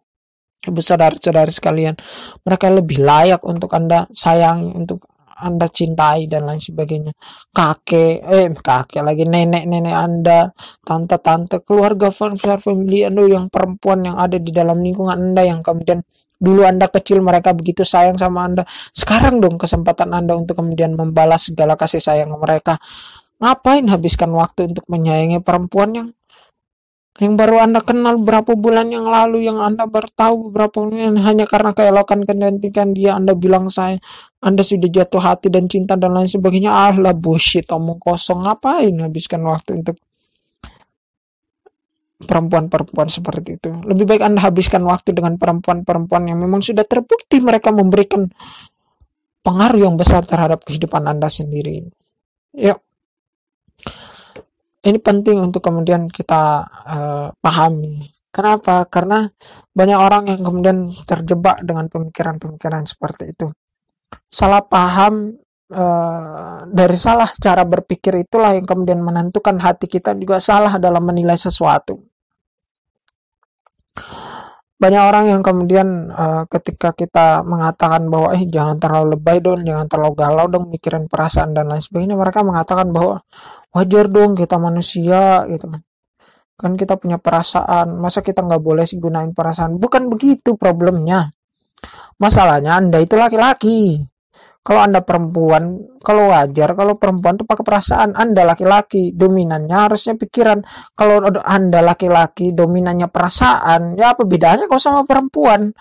Ibu 0.61 0.77
saudara-saudara 0.77 1.49
sekalian, 1.49 1.97
mereka 2.45 2.69
lebih 2.69 3.01
layak 3.01 3.41
untuk 3.41 3.73
Anda 3.73 4.05
sayangi, 4.13 4.77
untuk 4.77 5.11
anda 5.41 5.65
cintai 5.65 6.29
dan 6.29 6.45
lain 6.45 6.61
sebagainya. 6.61 7.17
Kakek, 7.49 8.21
eh 8.21 8.47
kakek 8.53 9.01
lagi 9.01 9.25
nenek-nenek 9.25 9.95
Anda, 9.97 10.53
tante-tante, 10.85 11.65
keluarga 11.65 12.13
besar 12.13 12.61
family 12.61 13.09
Anda 13.09 13.25
yang 13.25 13.49
perempuan 13.49 14.05
yang 14.05 14.21
ada 14.21 14.37
di 14.37 14.53
dalam 14.53 14.85
lingkungan 14.85 15.33
Anda 15.33 15.41
yang 15.41 15.65
kemudian 15.65 16.05
dulu 16.37 16.61
Anda 16.61 16.87
kecil 16.93 17.25
mereka 17.25 17.57
begitu 17.57 17.81
sayang 17.81 18.21
sama 18.21 18.45
Anda. 18.45 18.63
Sekarang 18.93 19.41
dong 19.41 19.57
kesempatan 19.57 20.13
Anda 20.13 20.37
untuk 20.37 20.61
kemudian 20.61 20.93
membalas 20.93 21.49
segala 21.49 21.73
kasih 21.73 21.99
sayang 21.99 22.29
mereka. 22.37 22.77
Ngapain 23.41 23.89
habiskan 23.89 24.29
waktu 24.37 24.69
untuk 24.69 24.85
menyayangi 24.85 25.41
perempuan 25.41 25.89
yang 25.97 26.07
yang 27.21 27.37
baru 27.37 27.61
Anda 27.61 27.85
kenal 27.85 28.17
berapa 28.17 28.57
bulan 28.57 28.89
yang 28.89 29.05
lalu, 29.05 29.45
yang 29.45 29.61
Anda 29.61 29.85
baru 29.85 30.09
tahu 30.09 30.35
beberapa 30.49 30.81
bulan 30.81 31.21
hanya 31.21 31.45
karena 31.45 31.69
keelokan 31.69 32.25
kecantikan 32.25 32.97
dia, 32.97 33.13
Anda 33.13 33.37
bilang 33.37 33.69
saya, 33.69 34.01
Anda 34.41 34.65
sudah 34.65 34.89
jatuh 34.89 35.21
hati 35.21 35.53
dan 35.53 35.69
cinta 35.69 35.93
dan 35.93 36.17
lain 36.17 36.25
sebagainya. 36.25 36.73
Ah 36.73 36.97
lah 36.97 37.13
bullshit, 37.13 37.69
omong 37.69 38.01
kosong. 38.01 38.41
Ngapain 38.41 38.89
habiskan 39.05 39.45
waktu 39.45 39.85
untuk 39.85 40.01
perempuan-perempuan 42.25 43.05
seperti 43.05 43.61
itu. 43.61 43.69
Lebih 43.69 44.05
baik 44.09 44.25
Anda 44.25 44.41
habiskan 44.41 44.81
waktu 44.81 45.13
dengan 45.13 45.37
perempuan-perempuan 45.37 46.25
yang 46.25 46.41
memang 46.41 46.65
sudah 46.65 46.89
terbukti 46.89 47.37
mereka 47.37 47.69
memberikan 47.69 48.33
pengaruh 49.45 49.77
yang 49.77 49.93
besar 49.93 50.25
terhadap 50.25 50.65
kehidupan 50.65 51.05
Anda 51.05 51.29
sendiri. 51.29 51.85
Yuk, 52.57 52.81
ini 54.81 54.97
penting 54.97 55.37
untuk 55.41 55.61
kemudian 55.61 56.09
kita 56.09 56.65
uh, 56.65 57.27
pahami. 57.37 58.01
Kenapa? 58.31 58.87
Karena 58.87 59.27
banyak 59.75 59.99
orang 59.99 60.23
yang 60.31 60.41
kemudian 60.41 60.77
terjebak 61.03 61.61
dengan 61.61 61.91
pemikiran-pemikiran 61.91 62.87
seperti 62.87 63.35
itu. 63.35 63.47
Salah 64.25 64.63
paham 64.63 65.35
uh, 65.71 66.63
dari 66.65 66.97
salah 66.97 67.27
cara 67.27 67.67
berpikir 67.67 68.23
itulah 68.23 68.55
yang 68.55 68.65
kemudian 68.65 69.03
menentukan 69.03 69.59
hati 69.59 69.87
kita 69.91 70.15
juga 70.15 70.39
salah 70.39 70.79
dalam 70.79 71.03
menilai 71.03 71.35
sesuatu 71.35 71.99
banyak 74.81 75.03
orang 75.05 75.25
yang 75.29 75.41
kemudian 75.45 76.09
uh, 76.09 76.43
ketika 76.49 76.89
kita 76.89 77.45
mengatakan 77.45 78.09
bahwa 78.09 78.33
eh 78.33 78.49
jangan 78.49 78.81
terlalu 78.81 79.13
lebay 79.13 79.37
dong, 79.37 79.61
jangan 79.61 79.85
terlalu 79.85 80.13
galau 80.17 80.45
dong 80.49 80.65
mikirin 80.73 81.05
perasaan 81.05 81.53
dan 81.53 81.69
lain 81.69 81.85
sebagainya, 81.85 82.17
mereka 82.17 82.41
mengatakan 82.41 82.89
bahwa 82.89 83.21
wajar 83.77 84.09
dong 84.09 84.33
kita 84.33 84.57
manusia 84.57 85.45
gitu 85.53 85.69
kan. 85.69 85.81
Kan 86.57 86.71
kita 86.81 86.97
punya 86.97 87.21
perasaan, 87.21 87.93
masa 88.01 88.25
kita 88.25 88.41
nggak 88.41 88.61
boleh 88.61 88.85
sih 88.89 88.97
gunain 88.97 89.29
perasaan? 89.37 89.77
Bukan 89.77 90.09
begitu 90.09 90.57
problemnya. 90.57 91.29
Masalahnya 92.17 92.81
Anda 92.81 93.01
itu 93.05 93.13
laki-laki 93.17 94.01
kalau 94.61 94.81
anda 94.85 95.01
perempuan 95.01 95.81
kalau 96.05 96.29
wajar 96.29 96.77
kalau 96.77 96.93
perempuan 96.93 97.33
tuh 97.33 97.49
pakai 97.49 97.65
perasaan 97.65 98.13
anda 98.13 98.45
laki-laki 98.45 99.09
dominannya 99.13 99.73
harusnya 99.73 100.13
pikiran. 100.13 100.61
Kalau 100.93 101.25
anda 101.41 101.81
laki-laki 101.81 102.53
dominannya 102.53 103.09
perasaan 103.09 103.97
ya 103.97 104.13
apa 104.13 104.21
bedanya 104.25 104.69
kau 104.69 104.77
sama 104.77 105.01
perempuan? 105.01 105.73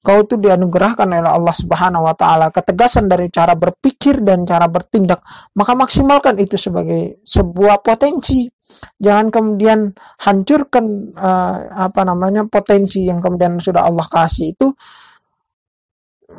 Kau 0.00 0.24
tuh 0.24 0.40
dianugerahkan 0.40 1.04
oleh 1.12 1.28
Allah 1.28 1.52
Subhanahu 1.52 2.08
wa 2.08 2.16
taala. 2.16 2.48
Ketegasan 2.48 3.04
dari 3.04 3.28
cara 3.28 3.52
berpikir 3.52 4.24
dan 4.24 4.48
cara 4.48 4.64
bertindak. 4.64 5.20
Maka 5.52 5.76
maksimalkan 5.76 6.40
itu 6.40 6.56
sebagai 6.56 7.20
sebuah 7.20 7.84
potensi. 7.84 8.48
Jangan 8.96 9.28
kemudian 9.28 9.92
hancurkan 10.24 11.12
uh, 11.12 11.84
apa 11.84 12.00
namanya 12.08 12.48
potensi 12.48 13.12
yang 13.12 13.20
kemudian 13.20 13.60
sudah 13.60 13.84
Allah 13.84 14.08
kasih 14.08 14.56
itu. 14.56 14.72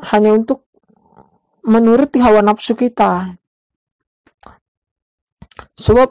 Hanya 0.10 0.34
untuk 0.34 0.71
menuruti 1.66 2.18
hawa 2.22 2.42
nafsu 2.42 2.74
kita. 2.74 3.38
Sebab 5.78 6.10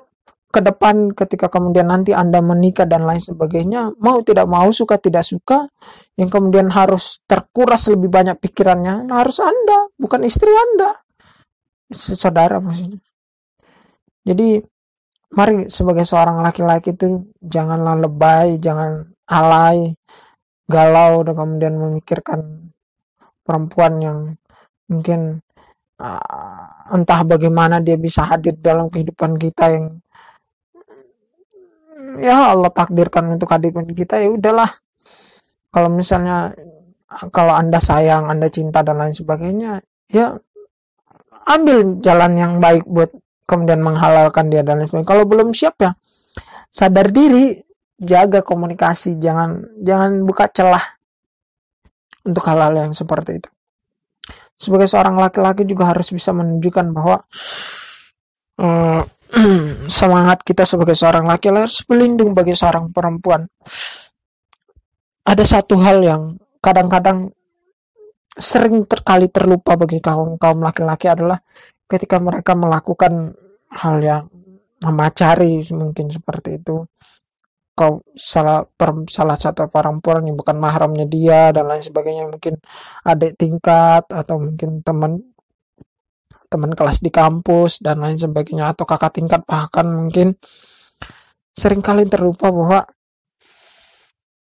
ke 0.50 0.60
depan 0.66 1.14
ketika 1.14 1.46
kemudian 1.46 1.86
nanti 1.86 2.10
Anda 2.10 2.42
menikah 2.42 2.82
dan 2.82 3.06
lain 3.06 3.22
sebagainya, 3.22 3.94
mau 4.02 4.18
tidak 4.26 4.50
mau, 4.50 4.66
suka 4.74 4.98
tidak 4.98 5.22
suka, 5.22 5.70
yang 6.18 6.26
kemudian 6.26 6.66
harus 6.74 7.22
terkuras 7.22 7.86
lebih 7.86 8.10
banyak 8.10 8.34
pikirannya, 8.42 9.06
nah 9.06 9.22
harus 9.22 9.38
Anda, 9.38 9.86
bukan 9.94 10.26
istri 10.26 10.50
Anda. 10.50 10.98
Saudara 11.94 12.58
maksudnya. 12.58 12.98
Jadi, 14.26 14.58
mari 15.38 15.70
sebagai 15.70 16.02
seorang 16.02 16.42
laki-laki 16.42 16.98
itu 16.98 17.30
janganlah 17.38 17.94
lebay, 18.02 18.58
jangan 18.58 19.06
alay, 19.30 19.94
galau, 20.66 21.22
dan 21.22 21.34
kemudian 21.38 21.74
memikirkan 21.78 22.70
perempuan 23.46 24.02
yang 24.02 24.18
mungkin 24.90 25.38
uh, 26.02 26.90
entah 26.90 27.20
bagaimana 27.22 27.78
dia 27.78 27.94
bisa 27.94 28.26
hadir 28.26 28.58
dalam 28.58 28.90
kehidupan 28.90 29.38
kita 29.38 29.70
yang 29.70 29.86
ya 32.18 32.50
Allah 32.50 32.74
takdirkan 32.74 33.38
untuk 33.38 33.54
di 33.86 33.94
kita 33.94 34.18
ya 34.18 34.28
udahlah. 34.34 34.68
Kalau 35.70 35.86
misalnya 35.86 36.50
kalau 37.30 37.54
anda 37.54 37.78
sayang 37.78 38.26
anda 38.26 38.50
cinta 38.50 38.82
dan 38.82 38.98
lain 38.98 39.14
sebagainya 39.14 39.78
ya 40.10 40.34
ambil 41.46 42.02
jalan 42.02 42.32
yang 42.34 42.52
baik 42.58 42.82
buat 42.90 43.14
kemudian 43.46 43.82
menghalalkan 43.82 44.50
dia 44.50 44.66
dan 44.66 44.82
lain 44.82 44.90
sebagainya. 44.90 45.10
Kalau 45.14 45.24
belum 45.30 45.54
siap 45.54 45.78
ya 45.78 45.94
sadar 46.66 47.14
diri 47.14 47.58
jaga 48.00 48.42
komunikasi 48.42 49.20
jangan 49.22 49.62
jangan 49.82 50.24
buka 50.26 50.50
celah 50.50 50.82
untuk 52.24 52.42
hal-hal 52.46 52.88
yang 52.88 52.92
seperti 52.96 53.42
itu 53.42 53.50
sebagai 54.60 54.84
seorang 54.84 55.16
laki-laki 55.16 55.64
juga 55.64 55.88
harus 55.88 56.12
bisa 56.12 56.36
menunjukkan 56.36 56.86
bahwa 56.92 57.24
uh, 58.60 59.00
semangat 59.88 60.44
kita 60.44 60.68
sebagai 60.68 60.92
seorang 60.92 61.24
laki-laki 61.24 61.64
harus 61.64 61.80
pelindung 61.88 62.36
bagi 62.36 62.52
seorang 62.52 62.92
perempuan. 62.92 63.48
Ada 65.24 65.44
satu 65.48 65.80
hal 65.80 66.04
yang 66.04 66.36
kadang-kadang 66.60 67.32
sering 68.36 68.84
terkali 68.84 69.32
terlupa 69.32 69.80
bagi 69.80 70.04
kaum 70.04 70.36
kaum 70.36 70.60
laki-laki 70.60 71.08
adalah 71.08 71.40
ketika 71.88 72.20
mereka 72.20 72.52
melakukan 72.52 73.32
hal 73.72 73.96
yang 74.04 74.24
memacari 74.80 75.64
mungkin 75.72 76.08
seperti 76.08 76.60
itu 76.60 76.84
kau 77.80 78.04
salah 78.12 78.60
per, 78.68 78.92
salah 79.08 79.40
satu 79.40 79.72
perempuan 79.72 80.20
yang 80.28 80.36
bukan 80.36 80.60
mahramnya 80.60 81.08
dia 81.08 81.48
dan 81.56 81.64
lain 81.64 81.80
sebagainya. 81.80 82.28
Mungkin 82.28 82.60
adik 83.08 83.40
tingkat 83.40 84.04
atau 84.12 84.36
mungkin 84.36 84.84
teman 84.84 85.24
teman 86.52 86.72
kelas 86.76 87.00
di 87.00 87.08
kampus 87.08 87.80
dan 87.80 88.04
lain 88.04 88.20
sebagainya. 88.20 88.76
Atau 88.76 88.84
kakak 88.84 89.16
tingkat 89.16 89.40
bahkan 89.48 89.88
mungkin 89.88 90.36
sering 91.56 91.80
kali 91.80 92.04
terlupa 92.04 92.52
bahwa 92.52 92.84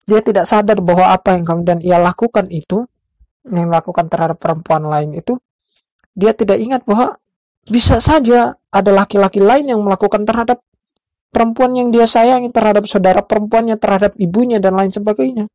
dia 0.06 0.22
tidak 0.22 0.46
sadar 0.46 0.78
bahwa 0.86 1.10
apa 1.10 1.34
yang 1.34 1.44
kemudian 1.50 1.80
ia 1.82 1.98
lakukan 1.98 2.46
itu 2.54 2.86
yang 3.50 3.74
dilakukan 3.74 4.06
terhadap 4.06 4.38
perempuan 4.38 4.86
lain 4.86 5.18
itu 5.18 5.42
dia 6.14 6.32
tidak 6.38 6.62
ingat 6.62 6.82
bahwa 6.86 7.18
bisa 7.66 7.98
saja 7.98 8.54
ada 8.70 8.92
laki-laki 8.94 9.42
lain 9.42 9.74
yang 9.74 9.82
melakukan 9.82 10.22
terhadap 10.22 10.62
perempuan 11.36 11.76
yang 11.76 11.92
dia 11.92 12.08
sayangi 12.08 12.48
terhadap 12.56 12.88
saudara 12.88 13.20
perempuannya 13.20 13.76
terhadap 13.76 14.16
ibunya 14.16 14.64
dan 14.64 14.80
lain 14.80 14.96
sebagainya. 14.96 15.52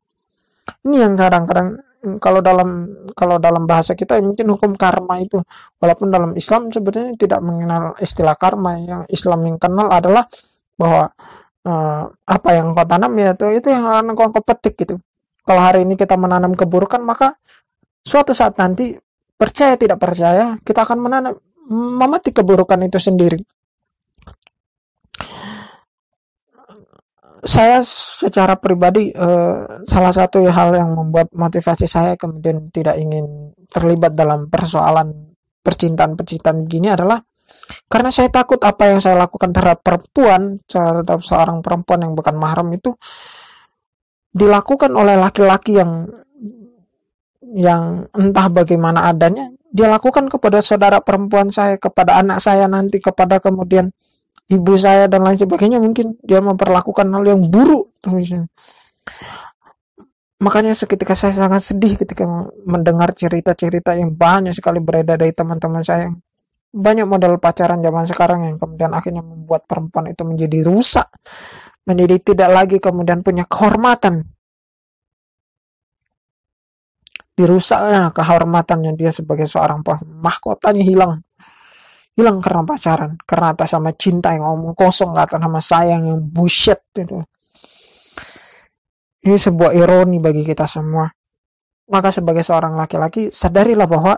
Ini 0.85 0.97
yang 1.09 1.17
kadang-kadang 1.17 1.81
kalau 2.21 2.45
dalam 2.45 2.85
kalau 3.17 3.41
dalam 3.41 3.65
bahasa 3.65 3.97
kita 3.97 4.21
mungkin 4.21 4.53
hukum 4.53 4.77
karma 4.77 5.25
itu. 5.25 5.41
Walaupun 5.81 6.13
dalam 6.13 6.37
Islam 6.37 6.69
sebenarnya 6.69 7.17
tidak 7.17 7.41
mengenal 7.41 7.97
istilah 7.97 8.37
karma. 8.37 8.77
Yang 8.77 9.03
Islam 9.09 9.41
yang 9.49 9.57
kenal 9.57 9.89
adalah 9.89 10.29
bahwa 10.77 11.09
uh, 11.65 12.05
apa 12.13 12.49
yang 12.53 12.77
kau 12.77 12.85
tanam 12.85 13.13
ya 13.17 13.33
itu 13.33 13.47
itu 13.57 13.69
yang 13.73 13.89
akan 13.89 14.13
kau, 14.13 14.29
kau 14.37 14.45
petik 14.45 14.77
gitu. 14.85 15.01
Kalau 15.49 15.61
hari 15.65 15.89
ini 15.89 15.97
kita 15.97 16.21
menanam 16.21 16.53
keburukan 16.53 17.01
maka 17.01 17.33
suatu 18.05 18.37
saat 18.37 18.61
nanti 18.61 18.93
percaya 19.41 19.81
tidak 19.81 19.97
percaya 19.97 20.61
kita 20.61 20.85
akan 20.85 20.99
menanam 21.01 21.33
memetik 21.73 22.37
keburukan 22.45 22.77
itu 22.85 23.01
sendiri 23.01 23.41
saya 27.41 27.81
secara 27.85 28.57
pribadi 28.61 29.13
uh, 29.17 29.85
salah 29.89 30.13
satu 30.13 30.45
hal 30.49 30.77
yang 30.77 30.93
membuat 30.93 31.33
motivasi 31.33 31.89
saya 31.89 32.13
kemudian 32.21 32.69
tidak 32.69 33.01
ingin 33.01 33.57
terlibat 33.73 34.13
dalam 34.13 34.53
persoalan 34.53 35.33
percintaan-percintaan 35.65 36.59
begini 36.69 36.93
adalah 36.93 37.21
karena 37.89 38.11
saya 38.13 38.29
takut 38.29 38.61
apa 38.61 38.93
yang 38.93 38.99
saya 39.01 39.21
lakukan 39.21 39.53
terhadap 39.53 39.81
perempuan 39.81 40.61
terhadap 40.69 41.21
seorang 41.25 41.65
perempuan 41.65 42.05
yang 42.05 42.13
bukan 42.13 42.37
mahram 42.37 42.69
itu 42.73 42.93
dilakukan 44.31 44.93
oleh 44.95 45.17
laki-laki 45.17 45.81
yang 45.81 46.07
yang 47.51 48.07
entah 48.15 48.47
bagaimana 48.53 49.11
adanya 49.11 49.51
dia 49.71 49.87
lakukan 49.87 50.27
kepada 50.27 50.59
saudara 50.61 50.99
perempuan 51.03 51.51
saya 51.51 51.79
kepada 51.79 52.19
anak 52.19 52.43
saya 52.43 52.67
nanti 52.67 52.99
kepada 52.99 53.39
kemudian 53.39 53.91
ibu 54.51 54.75
saya 54.75 55.07
dan 55.07 55.23
lain 55.23 55.39
sebagainya 55.39 55.79
mungkin 55.79 56.19
dia 56.27 56.43
memperlakukan 56.43 57.07
hal 57.07 57.25
yang 57.25 57.43
buruk 57.47 57.95
makanya 60.41 60.73
seketika 60.73 61.13
saya 61.13 61.37
sangat 61.37 61.61
sedih 61.61 62.01
ketika 62.01 62.25
mendengar 62.65 63.13
cerita-cerita 63.13 63.93
yang 63.93 64.17
banyak 64.17 64.57
sekali 64.57 64.81
beredar 64.81 65.21
dari 65.21 65.37
teman-teman 65.37 65.85
saya. 65.85 66.09
Banyak 66.71 67.05
model 67.05 67.37
pacaran 67.37 67.83
zaman 67.85 68.05
sekarang 68.09 68.41
yang 68.49 68.57
kemudian 68.57 68.95
akhirnya 68.97 69.21
membuat 69.21 69.69
perempuan 69.69 70.09
itu 70.09 70.23
menjadi 70.25 70.65
rusak. 70.65 71.13
Menjadi 71.85 72.33
tidak 72.33 72.51
lagi 72.57 72.77
kemudian 72.81 73.21
punya 73.21 73.45
kehormatan. 73.45 74.25
Dirusaknya 77.37 78.09
kehormatannya 78.15 78.97
dia 78.97 79.13
sebagai 79.13 79.45
seorang 79.45 79.85
mahkotanya 80.25 80.85
hilang 80.85 81.21
hilang 82.19 82.43
karena 82.43 82.63
pacaran 82.67 83.13
karena 83.23 83.47
atas 83.55 83.69
sama 83.73 83.95
cinta 83.95 84.35
yang 84.35 84.45
ngomong 84.45 84.75
kosong 84.75 85.15
atas 85.15 85.39
sama 85.39 85.61
sayang 85.63 86.03
yang 86.07 86.21
bullshit 86.31 86.81
itu 86.97 87.23
ini 89.25 89.37
sebuah 89.37 89.77
ironi 89.77 90.19
bagi 90.19 90.43
kita 90.43 90.65
semua 90.67 91.07
maka 91.91 92.15
sebagai 92.15 92.47
seorang 92.47 92.79
laki-laki 92.79 93.35
sadarilah 93.35 93.87
bahwa 93.91 94.15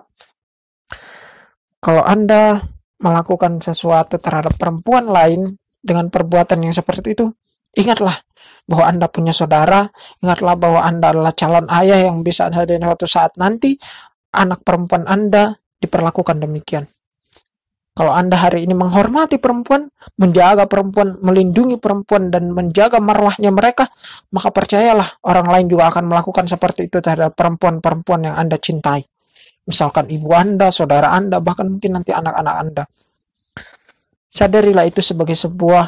kalau 1.83 2.05
Anda 2.07 2.63
melakukan 3.03 3.59
sesuatu 3.59 4.21
terhadap 4.23 4.55
perempuan 4.55 5.11
lain 5.11 5.59
dengan 5.83 6.07
perbuatan 6.07 6.63
yang 6.63 6.71
seperti 6.71 7.19
itu, 7.19 7.27
ingatlah 7.75 8.15
bahwa 8.71 8.85
Anda 8.87 9.07
punya 9.11 9.35
saudara, 9.35 9.91
ingatlah 10.23 10.55
bahwa 10.55 10.81
Anda 10.87 11.11
adalah 11.11 11.35
calon 11.35 11.67
ayah 11.75 12.07
yang 12.07 12.23
bisa 12.23 12.47
hadir 12.55 12.79
suatu 12.79 13.11
saat 13.11 13.35
nanti 13.35 13.75
anak 14.31 14.63
perempuan 14.63 15.11
Anda 15.11 15.59
diperlakukan 15.83 16.39
demikian. 16.39 16.87
Kalau 17.93 18.13
Anda 18.17 18.41
hari 18.41 18.65
ini 18.65 18.73
menghormati 18.73 19.37
perempuan, 19.37 19.85
menjaga 20.17 20.65
perempuan, 20.65 21.21
melindungi 21.21 21.77
perempuan, 21.77 22.33
dan 22.33 22.49
menjaga 22.49 22.97
marwahnya 23.05 23.53
mereka, 23.53 23.85
maka 24.33 24.49
percayalah 24.49 25.21
orang 25.29 25.49
lain 25.53 25.67
juga 25.69 25.93
akan 25.93 26.09
melakukan 26.09 26.49
seperti 26.49 26.89
itu 26.89 27.05
terhadap 27.05 27.37
perempuan-perempuan 27.37 28.33
yang 28.33 28.37
Anda 28.41 28.57
cintai 28.57 29.05
misalkan 29.67 30.11
ibu 30.11 30.31
Anda, 30.35 30.75
saudara 30.75 31.15
Anda, 31.15 31.39
bahkan 31.39 31.71
mungkin 31.71 31.95
nanti 31.99 32.11
anak-anak 32.11 32.55
Anda. 32.59 32.85
Sadarilah 34.33 34.89
itu 34.89 35.05
sebagai 35.05 35.37
sebuah 35.37 35.85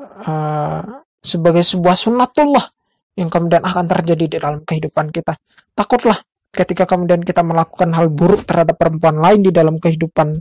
uh, 0.00 0.82
sebagai 1.20 1.62
sebuah 1.62 1.94
sunnatullah 1.98 2.64
yang 3.18 3.28
kemudian 3.28 3.60
akan 3.60 3.84
terjadi 3.84 4.24
di 4.24 4.36
dalam 4.40 4.62
kehidupan 4.64 5.12
kita. 5.12 5.36
Takutlah 5.76 6.16
ketika 6.48 6.88
kemudian 6.88 7.20
kita 7.20 7.44
melakukan 7.44 7.92
hal 7.92 8.08
buruk 8.08 8.48
terhadap 8.48 8.80
perempuan 8.80 9.20
lain 9.20 9.44
di 9.44 9.52
dalam 9.52 9.76
kehidupan 9.76 10.32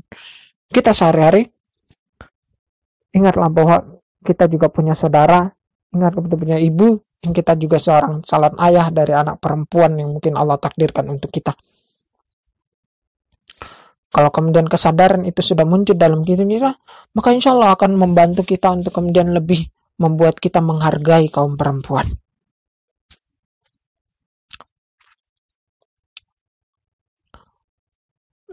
kita 0.71 0.91
sehari-hari. 0.91 1.47
Ingatlah 3.15 3.49
bahwa 3.49 3.77
kita 4.21 4.45
juga 4.51 4.67
punya 4.69 4.93
saudara, 4.93 5.47
ingat 5.95 6.13
kita 6.13 6.35
punya 6.37 6.57
ibu, 6.59 6.99
yang 7.23 7.33
kita 7.33 7.57
juga 7.57 7.81
seorang 7.81 8.21
calon 8.21 8.53
ayah 8.61 8.87
dari 8.93 9.13
anak 9.15 9.41
perempuan 9.41 9.97
yang 9.97 10.13
mungkin 10.13 10.37
Allah 10.37 10.59
takdirkan 10.61 11.09
untuk 11.09 11.33
kita. 11.33 11.55
Kalau 14.07 14.31
kemudian 14.31 14.65
kesadaran 14.65 15.27
itu 15.27 15.43
sudah 15.43 15.67
muncul 15.67 15.93
dalam 15.93 16.23
diri 16.23 16.45
kita, 16.47 16.71
maka 17.13 17.29
insya 17.33 17.53
Allah 17.53 17.75
akan 17.75 17.97
membantu 17.97 18.41
kita 18.41 18.71
untuk 18.73 18.95
kemudian 18.95 19.29
lebih 19.35 19.67
membuat 19.97 20.37
kita 20.37 20.61
menghargai 20.61 21.27
kaum 21.29 21.57
perempuan. 21.57 22.05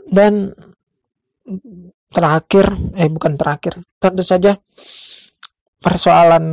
Dan 0.05 0.53
terakhir, 2.09 2.67
eh 2.97 3.11
bukan 3.13 3.35
terakhir, 3.37 3.81
tentu 4.01 4.25
saja 4.25 4.57
persoalan 5.85 6.45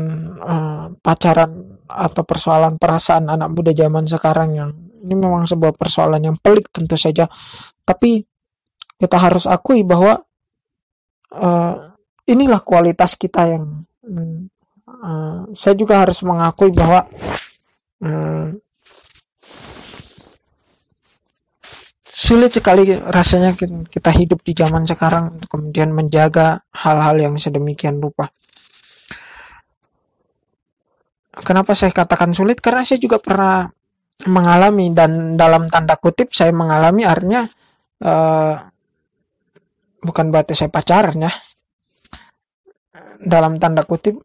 uh, 0.44 0.86
pacaran 1.00 1.80
atau 1.88 2.24
persoalan 2.28 2.76
perasaan 2.76 3.32
anak 3.32 3.50
muda 3.56 3.72
zaman 3.72 4.04
sekarang 4.04 4.50
yang 4.60 4.72
ini 5.02 5.16
memang 5.16 5.48
sebuah 5.48 5.74
persoalan 5.74 6.20
yang 6.20 6.38
pelik 6.38 6.68
tentu 6.70 7.00
saja. 7.00 7.26
Tapi 7.88 8.22
kita 9.00 9.18
harus 9.18 9.48
akui 9.48 9.82
bahwa 9.88 10.20
uh, 11.36 11.76
inilah 12.28 12.62
kualitas 12.62 13.16
kita 13.16 13.50
yang 13.50 13.82
uh, 14.86 15.48
saya 15.56 15.74
juga 15.74 16.04
harus 16.06 16.22
mengakui 16.22 16.70
bahwa 16.76 17.08
uh, 18.04 18.52
sulit 22.22 22.54
sekali 22.54 22.94
rasanya 22.94 23.58
kita 23.90 24.14
hidup 24.14 24.46
di 24.46 24.54
zaman 24.54 24.86
sekarang 24.86 25.42
kemudian 25.50 25.90
menjaga 25.90 26.62
hal-hal 26.70 27.18
yang 27.18 27.34
sedemikian 27.42 27.98
rupa. 27.98 28.30
Kenapa 31.42 31.74
saya 31.74 31.90
katakan 31.90 32.38
sulit? 32.38 32.62
Karena 32.62 32.86
saya 32.86 33.02
juga 33.02 33.18
pernah 33.18 33.66
mengalami 34.30 34.94
dan 34.94 35.34
dalam 35.34 35.66
tanda 35.66 35.98
kutip 35.98 36.30
saya 36.30 36.54
mengalami 36.54 37.02
artinya 37.02 37.42
uh, 38.06 38.54
bukan 40.06 40.30
berarti 40.30 40.54
saya 40.54 40.70
pacaran 40.70 41.18
ya 41.26 41.34
dalam 43.18 43.58
tanda 43.58 43.82
kutip 43.82 44.22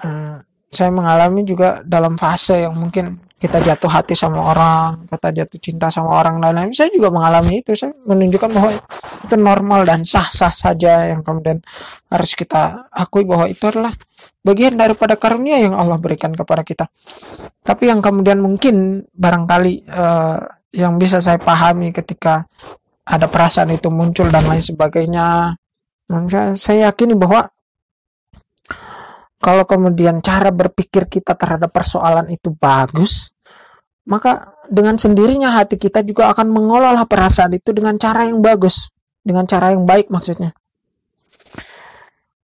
uh, 0.00 0.40
saya 0.72 0.88
mengalami 0.88 1.44
juga 1.44 1.84
dalam 1.84 2.16
fase 2.16 2.64
yang 2.64 2.72
mungkin 2.72 3.20
kita 3.42 3.58
jatuh 3.58 3.90
hati 3.90 4.14
sama 4.14 4.38
orang, 4.38 5.02
kita 5.10 5.42
jatuh 5.42 5.58
cinta 5.58 5.90
sama 5.90 6.14
orang 6.14 6.38
dan 6.38 6.54
lain 6.54 6.70
Saya 6.70 6.94
juga 6.94 7.10
mengalami 7.10 7.58
itu. 7.58 7.74
Saya 7.74 7.90
menunjukkan 8.06 8.50
bahwa 8.54 8.70
itu 9.26 9.34
normal 9.34 9.82
dan 9.82 10.06
sah-sah 10.06 10.54
saja 10.54 11.10
yang 11.10 11.26
kemudian 11.26 11.58
harus 12.06 12.38
kita 12.38 12.86
akui 12.94 13.26
bahwa 13.26 13.50
itu 13.50 13.66
adalah 13.66 13.90
bagian 14.46 14.78
daripada 14.78 15.18
karunia 15.18 15.58
yang 15.58 15.74
Allah 15.74 15.98
berikan 15.98 16.30
kepada 16.30 16.62
kita. 16.62 16.86
Tapi 17.66 17.90
yang 17.90 17.98
kemudian 17.98 18.38
mungkin 18.38 19.02
barangkali 19.10 19.90
uh, 19.90 20.38
yang 20.70 20.94
bisa 21.02 21.18
saya 21.18 21.42
pahami 21.42 21.90
ketika 21.90 22.46
ada 23.02 23.26
perasaan 23.26 23.74
itu 23.74 23.90
muncul 23.90 24.30
dan 24.30 24.46
lain 24.46 24.62
sebagainya 24.62 25.58
saya 26.54 26.92
yakini 26.92 27.16
bahwa 27.18 27.48
kalau 29.42 29.66
kemudian 29.66 30.22
cara 30.22 30.54
berpikir 30.54 31.10
kita 31.10 31.34
terhadap 31.34 31.74
persoalan 31.74 32.30
itu 32.30 32.54
bagus, 32.54 33.34
maka 34.06 34.54
dengan 34.70 34.94
sendirinya 34.94 35.50
hati 35.58 35.82
kita 35.82 36.06
juga 36.06 36.30
akan 36.30 36.46
mengolah 36.46 37.02
perasaan 37.10 37.58
itu 37.58 37.74
dengan 37.74 37.98
cara 37.98 38.30
yang 38.30 38.38
bagus, 38.38 38.86
dengan 39.18 39.42
cara 39.50 39.74
yang 39.74 39.82
baik 39.82 40.14
maksudnya. 40.14 40.54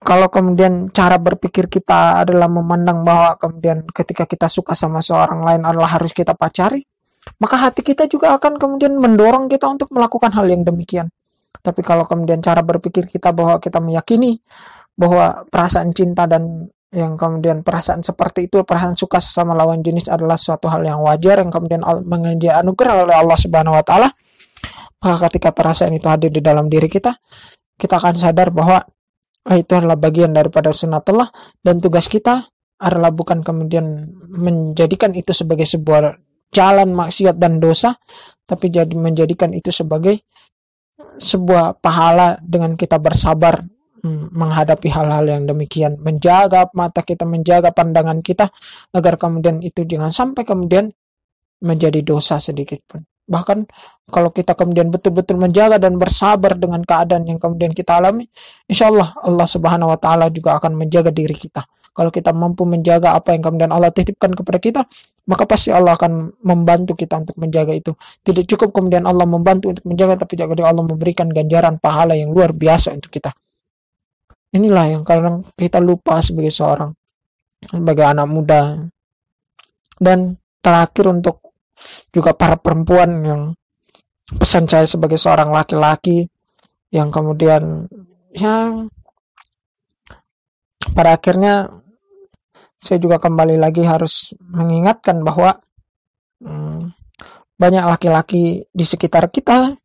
Kalau 0.05 0.31
kemudian 0.31 0.93
cara 0.95 1.19
berpikir 1.19 1.67
kita 1.67 2.23
adalah 2.23 2.47
memandang 2.47 3.03
bahwa 3.03 3.35
kemudian 3.41 3.83
ketika 3.91 4.23
kita 4.23 4.47
suka 4.47 4.71
sama 4.71 5.03
seorang 5.03 5.43
lain 5.43 5.67
adalah 5.67 5.99
harus 5.99 6.15
kita 6.15 6.31
pacari, 6.31 6.79
maka 7.43 7.59
hati 7.59 7.83
kita 7.83 8.07
juga 8.07 8.39
akan 8.39 8.55
kemudian 8.55 8.95
mendorong 8.95 9.51
kita 9.51 9.67
untuk 9.67 9.91
melakukan 9.91 10.31
hal 10.31 10.47
yang 10.47 10.63
demikian. 10.63 11.11
Tapi 11.59 11.81
kalau 11.81 12.05
kemudian 12.05 12.39
cara 12.39 12.61
berpikir 12.61 13.09
kita 13.09 13.33
bahwa 13.33 13.57
kita 13.57 13.81
meyakini 13.81 14.37
bahwa 14.93 15.43
perasaan 15.49 15.89
cinta 15.91 16.29
dan 16.29 16.69
yang 16.93 17.17
kemudian 17.17 17.65
perasaan 17.65 18.05
seperti 18.05 18.51
itu 18.51 18.61
perasaan 18.61 18.93
suka 18.93 19.17
sesama 19.17 19.57
lawan 19.57 19.81
jenis 19.81 20.11
adalah 20.11 20.37
suatu 20.37 20.69
hal 20.69 20.85
yang 20.85 21.01
wajar. 21.01 21.41
Yang 21.41 21.51
kemudian 21.57 21.81
menjadi 22.05 22.61
anugerah 22.61 23.07
oleh 23.07 23.15
Allah 23.15 23.37
Subhanahu 23.39 23.75
wa 23.75 23.83
taala 23.83 24.09
maka 25.05 25.29
ketika 25.29 25.53
perasaan 25.53 25.93
itu 25.93 26.09
hadir 26.09 26.33
di 26.33 26.41
dalam 26.41 26.65
diri 26.65 26.89
kita 26.89 27.13
kita 27.77 28.01
akan 28.01 28.17
sadar 28.17 28.49
bahwa 28.49 28.81
ah, 29.45 29.57
itu 29.57 29.77
adalah 29.77 29.99
bagian 29.99 30.33
daripada 30.33 30.73
sunatullah 30.73 31.29
dan 31.61 31.77
tugas 31.77 32.09
kita 32.09 32.49
adalah 32.81 33.13
bukan 33.13 33.45
kemudian 33.45 34.09
menjadikan 34.33 35.13
itu 35.13 35.31
sebagai 35.31 35.69
sebuah 35.69 36.17
jalan 36.49 36.89
maksiat 36.91 37.37
dan 37.37 37.61
dosa 37.61 37.93
tapi 38.49 38.73
jadi 38.73 38.91
menjadikan 38.97 39.53
itu 39.53 39.69
sebagai 39.69 40.25
sebuah 41.21 41.79
pahala 41.79 42.39
dengan 42.43 42.73
kita 42.75 42.97
bersabar 42.99 43.63
menghadapi 44.05 44.87
hal-hal 44.93 45.25
yang 45.25 45.43
demikian, 45.49 45.97
menjaga 45.97 46.69
mata 46.77 47.01
kita, 47.01 47.25
menjaga 47.25 47.73
pandangan 47.73 48.21
kita, 48.21 48.53
agar 48.93 49.17
kemudian 49.17 49.59
itu 49.65 49.81
jangan 49.83 50.13
sampai 50.13 50.45
kemudian 50.45 50.93
menjadi 51.65 52.05
dosa 52.05 52.37
sedikit 52.37 52.79
pun. 52.85 53.01
Bahkan 53.25 53.65
kalau 54.13 54.29
kita 54.29 54.53
kemudian 54.53 54.93
betul-betul 54.93 55.41
menjaga 55.41 55.81
dan 55.81 55.97
bersabar 55.97 56.53
dengan 56.53 56.85
keadaan 56.85 57.25
yang 57.25 57.41
kemudian 57.41 57.73
kita 57.73 57.97
alami, 57.97 58.29
insya 58.69 58.93
Allah 58.93 59.17
Allah 59.25 59.47
Subhanahu 59.49 59.89
Wa 59.97 59.99
Taala 59.99 60.29
juga 60.29 60.61
akan 60.61 60.77
menjaga 60.77 61.09
diri 61.09 61.33
kita. 61.33 61.65
Kalau 61.95 62.11
kita 62.11 62.35
mampu 62.35 62.67
menjaga 62.67 63.15
apa 63.15 63.31
yang 63.33 63.41
kemudian 63.41 63.71
Allah 63.71 63.89
titipkan 63.89 64.35
kepada 64.35 64.59
kita, 64.59 64.81
maka 65.31 65.47
pasti 65.47 65.71
Allah 65.71 65.95
akan 65.95 66.43
membantu 66.43 66.93
kita 66.93 67.23
untuk 67.23 67.39
menjaga 67.39 67.71
itu. 67.71 67.95
Tidak 68.19 68.45
cukup 68.45 68.75
kemudian 68.75 69.07
Allah 69.07 69.23
membantu 69.25 69.71
untuk 69.71 69.87
menjaga, 69.87 70.27
tapi 70.27 70.35
juga 70.35 70.67
Allah 70.67 70.83
memberikan 70.83 71.31
ganjaran 71.31 71.79
pahala 71.79 72.13
yang 72.13 72.35
luar 72.35 72.51
biasa 72.51 72.93
untuk 72.93 73.09
kita. 73.09 73.31
Inilah 74.55 74.85
yang 74.87 75.03
kadang 75.03 75.43
kita 75.59 75.83
lupa 75.83 76.23
sebagai 76.23 76.53
seorang, 76.55 76.95
sebagai 77.67 78.07
anak 78.07 78.27
muda. 78.31 78.87
Dan 79.99 80.39
terakhir 80.63 81.11
untuk 81.11 81.43
juga 82.15 82.31
para 82.31 82.55
perempuan 82.55 83.09
yang 83.23 83.41
pesan 84.39 84.65
saya 84.65 84.87
sebagai 84.87 85.19
seorang 85.19 85.51
laki-laki 85.51 86.23
yang 86.89 87.11
kemudian 87.11 87.85
yang 88.31 88.87
pada 90.95 91.19
akhirnya 91.19 91.67
saya 92.79 92.97
juga 93.01 93.19
kembali 93.19 93.59
lagi 93.59 93.83
harus 93.83 94.31
mengingatkan 94.39 95.19
bahwa 95.19 95.59
hmm, 96.39 96.95
banyak 97.59 97.83
laki-laki 97.83 98.63
di 98.71 98.85
sekitar 98.87 99.27
kita 99.27 99.75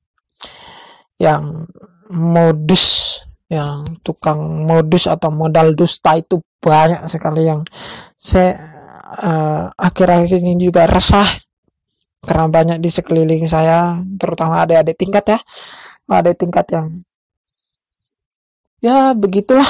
yang 1.19 1.67
modus 2.11 3.19
yang 3.51 3.83
tukang 4.07 4.65
modus 4.65 5.11
atau 5.11 5.35
modal 5.35 5.75
dusta 5.75 6.15
itu 6.15 6.39
banyak 6.63 7.11
sekali 7.11 7.51
yang 7.51 7.67
saya 8.15 8.55
uh, 9.19 9.67
akhir-akhir 9.75 10.39
ini 10.39 10.55
juga 10.57 10.87
resah. 10.87 11.27
Karena 12.21 12.47
banyak 12.53 12.79
di 12.85 12.91
sekeliling 12.93 13.49
saya 13.49 13.97
terutama 14.21 14.63
adik-adik 14.63 14.97
tingkat 14.97 15.25
ya. 15.35 15.39
Adik 16.11 16.37
tingkat 16.39 16.67
yang 16.71 16.87
ya 18.85 19.17
begitulah. 19.17 19.67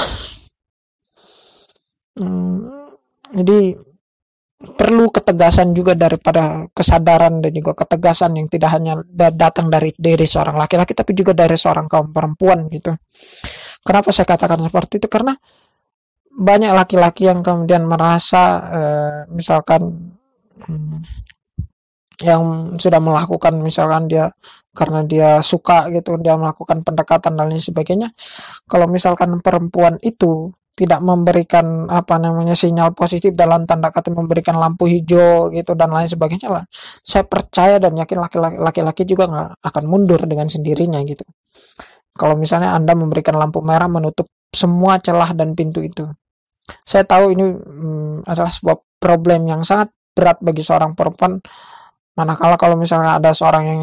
Hmm, 2.19 2.91
jadi 3.33 3.79
perlu 4.61 5.09
ketegasan 5.09 5.73
juga 5.73 5.97
daripada 5.97 6.69
kesadaran 6.77 7.41
dan 7.41 7.53
juga 7.55 7.73
ketegasan 7.73 8.37
yang 8.37 8.47
tidak 8.51 8.77
hanya 8.77 9.01
datang 9.33 9.73
dari 9.73 9.89
dari 9.97 10.29
seorang 10.29 10.53
laki-laki 10.61 10.93
tapi 10.93 11.17
juga 11.17 11.33
dari 11.33 11.57
seorang 11.57 11.89
kaum 11.89 12.13
perempuan 12.13 12.69
gitu. 12.69 12.93
Kenapa 13.81 14.13
saya 14.13 14.29
katakan 14.29 14.61
seperti 14.61 15.01
itu? 15.01 15.09
Karena 15.09 15.33
banyak 16.31 16.73
laki-laki 16.73 17.27
yang 17.27 17.43
kemudian 17.43 17.85
merasa 17.85 18.43
eh, 18.71 19.19
misalkan 19.35 20.15
hmm, 20.63 20.99
yang 22.21 22.77
sudah 22.77 23.01
melakukan 23.01 23.57
misalkan 23.65 24.07
dia 24.07 24.29
karena 24.77 25.01
dia 25.03 25.31
suka 25.41 25.89
gitu 25.91 26.21
dia 26.21 26.37
melakukan 26.37 26.85
pendekatan 26.85 27.33
dan 27.35 27.49
lain 27.49 27.59
sebagainya 27.59 28.13
kalau 28.69 28.87
misalkan 28.87 29.41
perempuan 29.41 29.97
itu 30.05 30.53
tidak 30.81 31.01
memberikan 31.05 31.85
apa 31.93 32.17
namanya 32.17 32.57
sinyal 32.57 32.97
positif 32.97 33.37
dalam 33.37 33.69
tanda 33.69 33.93
kata 33.93 34.17
memberikan 34.17 34.57
lampu 34.57 34.89
hijau 34.89 35.53
gitu 35.53 35.77
dan 35.77 35.93
lain 35.93 36.09
sebagainya 36.09 36.49
lah. 36.49 36.65
Saya 37.05 37.29
percaya 37.29 37.77
dan 37.77 37.93
yakin 38.01 38.17
laki-laki 38.65 39.05
juga 39.05 39.29
nggak 39.29 39.49
akan 39.61 39.85
mundur 39.85 40.25
dengan 40.25 40.49
sendirinya 40.49 41.05
gitu. 41.05 41.27
Kalau 42.15 42.35
misalnya 42.37 42.75
Anda 42.75 42.93
memberikan 42.95 43.39
lampu 43.39 43.63
merah 43.65 43.87
menutup 43.87 44.29
semua 44.51 44.99
celah 44.99 45.31
dan 45.35 45.55
pintu 45.55 45.81
itu. 45.81 46.07
Saya 46.83 47.07
tahu 47.07 47.35
ini 47.35 47.45
hmm, 47.55 48.27
adalah 48.27 48.51
sebuah 48.51 48.77
problem 48.99 49.47
yang 49.47 49.63
sangat 49.63 49.91
berat 50.15 50.39
bagi 50.43 50.63
seorang 50.63 50.95
perempuan. 50.95 51.39
Manakala 52.19 52.59
kalau 52.59 52.75
misalnya 52.75 53.17
ada 53.23 53.31
seorang 53.31 53.65
yang 53.65 53.81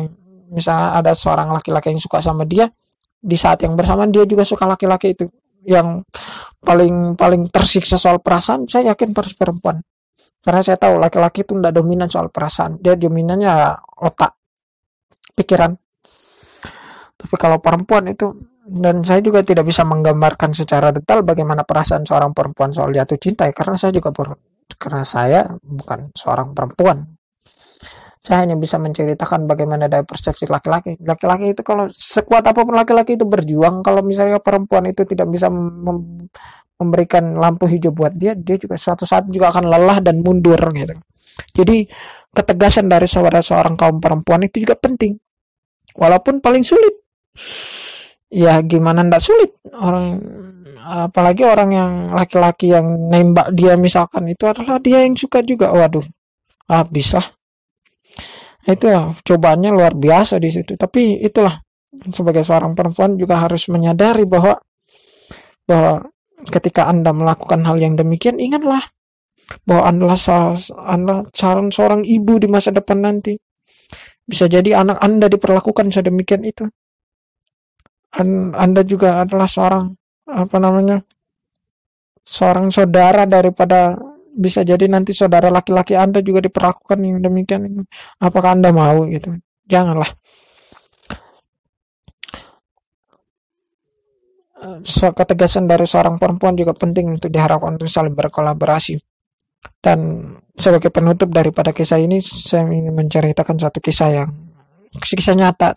misalnya 0.52 1.00
ada 1.00 1.12
seorang 1.16 1.52
laki-laki 1.52 1.92
yang 1.92 2.00
suka 2.00 2.20
sama 2.20 2.44
dia, 2.44 2.68
di 3.18 3.36
saat 3.36 3.64
yang 3.66 3.74
bersamaan 3.74 4.14
dia 4.14 4.24
juga 4.24 4.46
suka 4.46 4.70
laki-laki 4.70 5.18
itu 5.18 5.26
yang 5.68 6.06
paling 6.62 7.18
paling 7.18 7.50
tersiksa 7.52 8.00
soal 8.00 8.22
perasaan 8.22 8.70
saya 8.70 8.94
yakin 8.94 9.12
harus 9.12 9.34
perempuan 9.34 9.82
karena 10.40 10.62
saya 10.64 10.80
tahu 10.80 10.96
laki-laki 11.02 11.44
itu 11.44 11.58
tidak 11.60 11.74
dominan 11.76 12.08
soal 12.08 12.32
perasaan 12.32 12.80
dia 12.80 12.96
dominannya 12.96 13.52
otak 14.00 14.38
pikiran 15.36 15.76
tapi 17.18 17.36
kalau 17.36 17.58
perempuan 17.58 18.06
itu 18.14 18.38
dan 18.68 19.02
saya 19.02 19.24
juga 19.26 19.42
tidak 19.42 19.66
bisa 19.66 19.82
menggambarkan 19.88 20.54
secara 20.54 20.94
detail 20.94 21.26
bagaimana 21.26 21.66
perasaan 21.66 22.06
seorang 22.06 22.36
perempuan 22.36 22.70
soal 22.70 22.94
jatuh 22.94 23.18
cinta 23.18 23.50
ya, 23.50 23.54
karena 23.56 23.76
saya 23.80 23.92
juga 23.96 24.14
karena 24.78 25.02
saya 25.02 25.40
bukan 25.66 26.14
seorang 26.14 26.54
perempuan 26.54 27.18
saya 28.28 28.44
hanya 28.44 28.60
bisa 28.60 28.76
menceritakan 28.76 29.48
bagaimana 29.48 29.88
dari 29.88 30.04
persepsi 30.04 30.52
laki-laki. 30.52 31.00
Laki-laki 31.00 31.56
itu 31.56 31.64
kalau 31.64 31.88
sekuat 31.88 32.44
apa 32.44 32.68
pun 32.68 32.76
laki-laki 32.76 33.16
itu 33.16 33.24
berjuang, 33.24 33.80
kalau 33.80 34.04
misalnya 34.04 34.44
perempuan 34.44 34.84
itu 34.92 35.08
tidak 35.08 35.32
bisa 35.32 35.48
mem 35.48 36.28
memberikan 36.78 37.40
lampu 37.40 37.66
hijau 37.66 37.90
buat 37.90 38.14
dia, 38.14 38.38
dia 38.38 38.60
juga 38.60 38.78
suatu 38.78 39.08
saat 39.08 39.26
juga 39.32 39.50
akan 39.50 39.66
lelah 39.66 39.98
dan 40.04 40.22
mundur 40.22 40.60
gitu. 40.76 40.94
Jadi 41.56 41.88
ketegasan 42.36 42.86
dari 42.86 43.10
saudara 43.10 43.42
seorang 43.42 43.74
kaum 43.74 43.98
perempuan 43.98 44.46
itu 44.46 44.62
juga 44.62 44.76
penting. 44.78 45.18
Walaupun 45.98 46.38
paling 46.44 46.62
sulit. 46.62 47.07
Ya 48.28 48.60
gimana? 48.60 49.08
Ndak 49.08 49.24
sulit. 49.24 49.52
Orang 49.72 50.20
apalagi 50.88 51.44
orang 51.44 51.70
yang 51.72 51.92
laki-laki 52.16 52.72
yang 52.72 53.12
nembak 53.12 53.52
dia 53.52 53.76
misalkan 53.76 54.28
itu 54.32 54.48
adalah 54.48 54.80
dia 54.80 55.04
yang 55.04 55.16
suka 55.16 55.44
juga. 55.44 55.72
Waduh. 55.72 56.04
Ah 56.68 56.84
bisa 56.84 57.24
itu 58.68 58.86
ya 58.92 59.16
cobaannya 59.16 59.72
luar 59.72 59.96
biasa 59.96 60.44
di 60.44 60.52
situ. 60.52 60.76
Tapi 60.76 61.24
itulah 61.24 61.56
sebagai 62.12 62.44
seorang 62.44 62.76
perempuan 62.76 63.16
juga 63.16 63.40
harus 63.40 63.72
menyadari 63.72 64.28
bahwa 64.28 64.60
bahwa 65.64 66.04
ketika 66.52 66.92
anda 66.92 67.16
melakukan 67.16 67.64
hal 67.64 67.80
yang 67.80 67.96
demikian 67.96 68.38
ingatlah 68.38 68.84
bahwa 69.64 69.84
anda 69.88 70.06
anda 70.84 71.16
calon 71.32 71.72
seorang 71.72 72.04
ibu 72.04 72.44
di 72.44 72.48
masa 72.52 72.76
depan 72.76 73.00
nanti. 73.08 73.40
Bisa 74.28 74.52
jadi 74.52 74.84
anak 74.84 75.00
anda 75.00 75.32
diperlakukan 75.32 75.88
sedemikian 75.88 76.44
itu 76.44 76.68
anda 78.56 78.82
juga 78.88 79.22
adalah 79.22 79.46
seorang 79.50 79.92
apa 80.28 80.58
namanya 80.60 81.04
seorang 82.28 82.68
saudara 82.68 83.24
daripada 83.24 83.96
bisa 84.38 84.62
jadi 84.62 84.86
nanti 84.86 85.16
saudara 85.18 85.50
laki-laki 85.50 85.98
Anda 85.98 86.22
juga 86.22 86.46
diperlakukan 86.46 87.00
yang 87.02 87.24
demikian. 87.26 87.88
Apakah 88.22 88.54
Anda 88.54 88.70
mau 88.70 89.10
gitu? 89.10 89.34
Janganlah. 89.66 90.14
Ketegasan 95.18 95.66
dari 95.66 95.90
seorang 95.90 96.22
perempuan 96.22 96.54
juga 96.54 96.78
penting 96.78 97.18
untuk 97.18 97.34
diharapkan 97.34 97.78
untuk 97.82 97.90
saling 97.90 98.14
berkolaborasi. 98.14 99.02
Dan 99.82 100.32
sebagai 100.54 100.94
penutup 100.94 101.34
daripada 101.34 101.74
kisah 101.74 101.98
ini, 101.98 102.22
saya 102.22 102.70
ingin 102.70 102.94
menceritakan 102.94 103.58
satu 103.58 103.82
kisah 103.82 104.10
yang 104.22 104.30
kisah 105.02 105.34
nyata. 105.34 105.74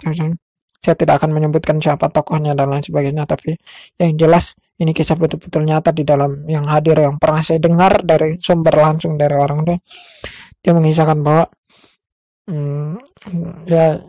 Saya 0.80 0.96
tidak 0.96 1.20
akan 1.20 1.36
menyebutkan 1.36 1.76
siapa 1.76 2.08
tokohnya 2.08 2.56
dan 2.56 2.72
lain 2.72 2.80
sebagainya 2.80 3.28
tapi 3.28 3.52
yang 4.00 4.16
jelas 4.16 4.56
ini 4.80 4.96
kisah 4.96 5.12
betul-betul 5.12 5.68
nyata 5.68 5.92
di 5.92 6.08
dalam 6.08 6.48
yang 6.48 6.64
hadir 6.64 6.96
yang 6.96 7.20
pernah 7.20 7.44
saya 7.44 7.60
dengar 7.60 8.00
dari 8.00 8.40
sumber 8.40 8.72
langsung 8.80 9.20
dari 9.20 9.36
orang 9.36 9.60
itu. 9.68 9.76
Dia 10.64 10.72
mengisahkan 10.72 11.20
bahwa 11.20 11.44
hmm, 12.48 12.96
ya 13.68 14.00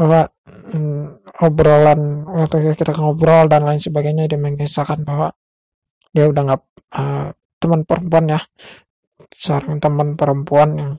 bahwa 0.00 0.24
hmm, 0.48 1.04
obrolan 1.44 2.00
waktu 2.24 2.72
kita 2.72 2.96
ngobrol 2.96 3.44
dan 3.46 3.68
lain 3.68 3.78
sebagainya 3.78 4.24
dia 4.24 4.40
mengisahkan 4.40 5.04
bahwa 5.04 5.36
dia 6.16 6.24
udah 6.24 6.42
nggak 6.48 6.62
uh, 6.96 7.28
teman 7.60 7.80
perempuan 7.84 8.24
ya 8.26 8.40
seorang 9.36 9.84
teman 9.84 10.16
perempuan 10.16 10.70
yang 10.80 10.92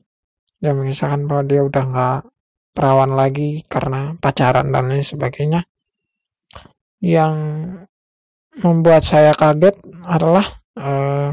dia 0.62 0.72
mengisahkan 0.72 1.26
bahwa 1.26 1.42
dia 1.42 1.60
udah 1.66 1.84
nggak 1.90 2.20
perawan 2.76 3.16
lagi 3.16 3.64
karena 3.64 4.12
pacaran 4.20 4.68
dan 4.68 4.92
lain 4.92 5.00
sebagainya. 5.00 5.64
Yang 7.00 7.34
membuat 8.60 9.00
saya 9.00 9.32
kaget 9.32 9.80
adalah 10.04 10.44
uh, 10.76 11.32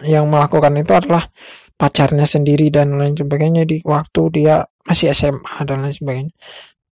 yang 0.00 0.24
melakukan 0.32 0.80
itu 0.80 0.92
adalah 0.96 1.28
pacarnya 1.76 2.24
sendiri 2.24 2.72
dan 2.72 2.96
lain 2.96 3.12
sebagainya 3.12 3.68
di 3.68 3.84
waktu 3.84 4.22
dia 4.32 4.64
masih 4.88 5.12
SMA 5.12 5.60
dan 5.68 5.84
lain 5.84 5.92
sebagainya. 5.92 6.34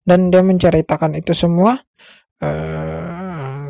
Dan 0.01 0.33
dia 0.33 0.41
menceritakan 0.41 1.21
itu 1.21 1.37
semua 1.37 1.77
uh, 2.41 3.69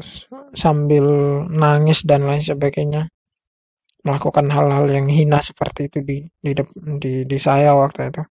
sambil 0.55 1.05
nangis 1.51 2.07
dan 2.07 2.23
lain 2.23 2.39
sebagainya 2.39 3.11
melakukan 4.07 4.47
hal-hal 4.47 4.87
yang 4.87 5.11
hina 5.11 5.43
seperti 5.43 5.91
itu 5.91 5.99
di 6.07 6.17
di 6.39 6.51
di, 7.03 7.13
di 7.27 7.37
saya 7.37 7.75
waktu 7.75 8.07
itu 8.07 8.23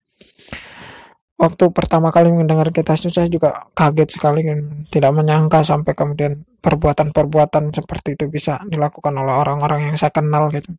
waktu 1.37 1.69
pertama 1.69 2.09
kali 2.09 2.33
mendengar 2.33 2.73
kita 2.73 2.97
saya 2.97 3.29
juga 3.29 3.69
kaget 3.77 4.09
sekali 4.17 4.41
dan 4.41 4.83
tidak 4.89 5.13
menyangka 5.13 5.61
sampai 5.61 5.93
kemudian 5.93 6.33
perbuatan-perbuatan 6.57 7.77
seperti 7.77 8.17
itu 8.17 8.25
bisa 8.27 8.57
dilakukan 8.65 9.13
oleh 9.13 9.37
orang-orang 9.37 9.93
yang 9.93 9.95
saya 9.95 10.09
kenal 10.09 10.49
gitu. 10.49 10.73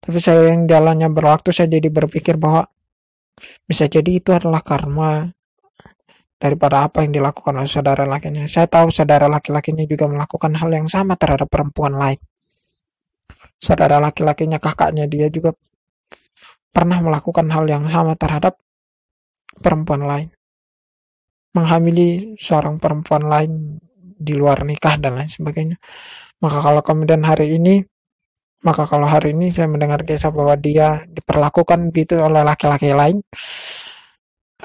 Tapi 0.00 0.18
saya 0.20 0.52
yang 0.52 0.68
jalannya 0.68 1.08
berwaktu 1.12 1.52
saya 1.52 1.68
jadi 1.72 1.88
berpikir 1.88 2.36
bahwa 2.36 2.64
bisa 3.64 3.88
jadi 3.88 4.20
itu 4.20 4.36
adalah 4.36 4.60
karma 4.60 5.28
daripada 6.40 6.88
apa 6.88 7.04
yang 7.04 7.20
dilakukan 7.20 7.52
oleh 7.56 7.68
saudara 7.68 8.04
lakinya. 8.04 8.44
Saya 8.48 8.68
tahu 8.68 8.88
saudara 8.88 9.28
laki-lakinya 9.28 9.84
juga 9.84 10.08
melakukan 10.08 10.56
hal 10.56 10.72
yang 10.72 10.88
sama 10.88 11.16
terhadap 11.16 11.48
perempuan 11.48 11.96
lain. 11.96 12.20
Saudara 13.60 14.00
laki-lakinya 14.00 14.56
kakaknya 14.56 15.04
dia 15.04 15.28
juga 15.28 15.52
pernah 16.72 16.96
melakukan 17.04 17.44
hal 17.52 17.68
yang 17.68 17.84
sama 17.88 18.16
terhadap 18.16 18.56
perempuan 19.58 20.06
lain, 20.06 20.28
menghamili 21.56 22.38
seorang 22.38 22.78
perempuan 22.78 23.26
lain 23.26 23.82
di 23.98 24.36
luar 24.36 24.62
nikah 24.62 25.00
dan 25.00 25.16
lain 25.18 25.26
sebagainya. 25.26 25.80
Maka 26.44 26.58
kalau 26.60 26.80
kemudian 26.84 27.24
hari 27.24 27.56
ini, 27.56 27.82
maka 28.60 28.84
kalau 28.84 29.08
hari 29.08 29.32
ini 29.32 29.48
saya 29.50 29.66
mendengar 29.66 30.04
kisah 30.04 30.28
bahwa 30.30 30.54
dia 30.60 31.04
diperlakukan 31.08 31.88
gitu 31.96 32.20
oleh 32.20 32.44
laki-laki 32.44 32.92
lain, 32.92 33.24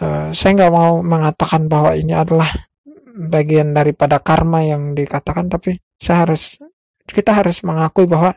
uh, 0.03 0.29
saya 0.35 0.51
nggak 0.55 0.73
mau 0.75 0.99
mengatakan 0.99 1.71
bahwa 1.71 1.95
ini 1.95 2.11
adalah 2.11 2.51
bagian 3.15 3.71
daripada 3.71 4.19
karma 4.19 4.63
yang 4.67 4.91
dikatakan, 4.91 5.47
tapi 5.47 5.79
saya 5.95 6.27
harus 6.27 6.59
kita 7.07 7.31
harus 7.31 7.63
mengakui 7.63 8.03
bahwa 8.03 8.35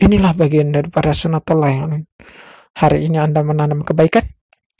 inilah 0.00 0.32
bagian 0.32 0.72
daripada 0.72 1.12
sunatullah 1.12 1.70
yang 1.74 2.08
hari 2.72 3.04
ini 3.04 3.20
Anda 3.20 3.44
menanam 3.44 3.84
kebaikan, 3.84 4.24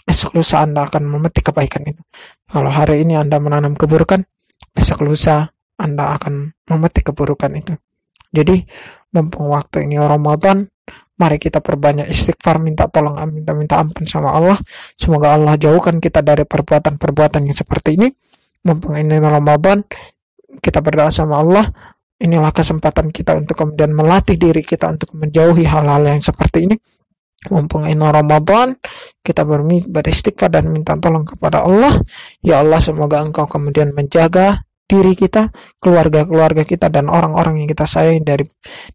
besok 0.09 0.40
lusa 0.40 0.64
Anda 0.64 0.88
akan 0.88 1.05
memetik 1.05 1.53
kebaikan 1.53 1.85
itu. 1.85 2.01
Kalau 2.49 2.73
hari 2.73 3.05
ini 3.05 3.21
Anda 3.21 3.37
menanam 3.37 3.77
keburukan, 3.77 4.25
besok 4.73 5.05
lusa 5.05 5.53
Anda 5.77 6.16
akan 6.16 6.57
memetik 6.73 7.12
keburukan 7.12 7.53
itu. 7.53 7.77
Jadi, 8.33 8.64
mumpung 9.12 9.53
waktu 9.53 9.85
ini 9.85 10.01
Ramadan, 10.01 10.64
mari 11.21 11.37
kita 11.37 11.61
perbanyak 11.61 12.09
istighfar, 12.09 12.57
minta 12.57 12.88
tolong, 12.88 13.21
minta 13.29 13.53
minta 13.53 13.77
ampun 13.77 14.09
sama 14.09 14.33
Allah. 14.33 14.57
Semoga 14.97 15.37
Allah 15.37 15.61
jauhkan 15.61 16.01
kita 16.01 16.25
dari 16.25 16.49
perbuatan-perbuatan 16.49 17.44
yang 17.44 17.57
seperti 17.57 18.01
ini. 18.01 18.09
Mumpung 18.64 18.97
ini 18.97 19.21
Ramadan, 19.21 19.85
kita 20.64 20.81
berdoa 20.81 21.12
sama 21.12 21.44
Allah. 21.44 21.68
Inilah 22.18 22.51
kesempatan 22.51 23.12
kita 23.12 23.37
untuk 23.37 23.55
kemudian 23.55 23.94
melatih 23.94 24.35
diri 24.40 24.64
kita 24.64 24.90
untuk 24.90 25.14
menjauhi 25.14 25.62
hal-hal 25.68 26.03
yang 26.03 26.18
seperti 26.18 26.66
ini 26.66 26.75
mumpung 27.46 27.87
ini 27.87 28.03
Ramadan 28.03 28.74
kita 29.22 29.46
beristighfar 29.87 30.51
dan 30.51 30.74
minta 30.74 30.98
tolong 30.98 31.22
kepada 31.22 31.62
Allah. 31.62 31.94
Ya 32.42 32.59
Allah 32.59 32.83
semoga 32.83 33.22
engkau 33.22 33.46
kemudian 33.46 33.94
menjaga 33.94 34.66
diri 34.88 35.14
kita 35.14 35.53
keluarga-keluarga 35.79 36.64
kita 36.64 36.88
dan 36.88 37.07
orang-orang 37.12 37.62
yang 37.62 37.68
kita 37.70 37.85
sayang 37.85 38.24
dari 38.24 38.48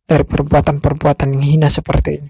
dari 0.03 0.25
perbuatan-perbuatan 0.25 1.37
yang 1.37 1.45
hina 1.45 1.69
seperti 1.71 2.09
ini. 2.19 2.29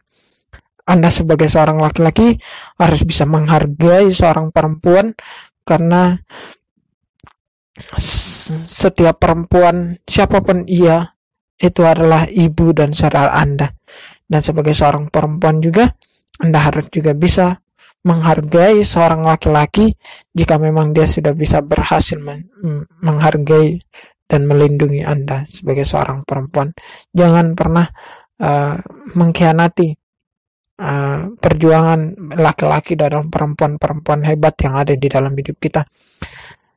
Anda 0.84 1.08
sebagai 1.08 1.48
seorang 1.48 1.80
laki-laki 1.80 2.36
harus 2.76 3.02
bisa 3.08 3.24
menghargai 3.24 4.12
seorang 4.12 4.52
perempuan 4.52 5.16
karena 5.64 6.20
setiap 8.68 9.16
perempuan 9.16 9.96
siapa 10.04 10.44
pun 10.44 10.68
ia 10.68 11.16
itu 11.56 11.88
adalah 11.88 12.28
ibu 12.28 12.76
dan 12.76 12.92
saudara 12.92 13.32
Anda 13.32 13.72
dan 14.34 14.42
sebagai 14.42 14.74
seorang 14.74 15.14
perempuan 15.14 15.62
juga 15.62 15.94
Anda 16.42 16.58
harus 16.58 16.90
juga 16.90 17.14
bisa 17.14 17.54
menghargai 18.04 18.82
seorang 18.82 19.22
laki-laki 19.22 19.94
jika 20.34 20.58
memang 20.58 20.90
dia 20.92 21.06
sudah 21.06 21.38
bisa 21.38 21.62
berhasil 21.62 22.18
men 22.18 22.50
menghargai 23.06 23.78
dan 24.26 24.50
melindungi 24.50 25.06
Anda 25.06 25.46
sebagai 25.46 25.86
seorang 25.86 26.26
perempuan. 26.26 26.74
Jangan 27.14 27.54
pernah 27.54 27.86
uh, 28.42 28.76
mengkhianati 29.14 29.94
uh, 30.82 31.38
perjuangan 31.38 32.34
laki-laki 32.34 32.98
dan 32.98 33.30
perempuan-perempuan 33.30 34.26
hebat 34.26 34.58
yang 34.66 34.74
ada 34.82 34.98
di 34.98 35.08
dalam 35.08 35.32
hidup 35.38 35.62
kita 35.62 35.86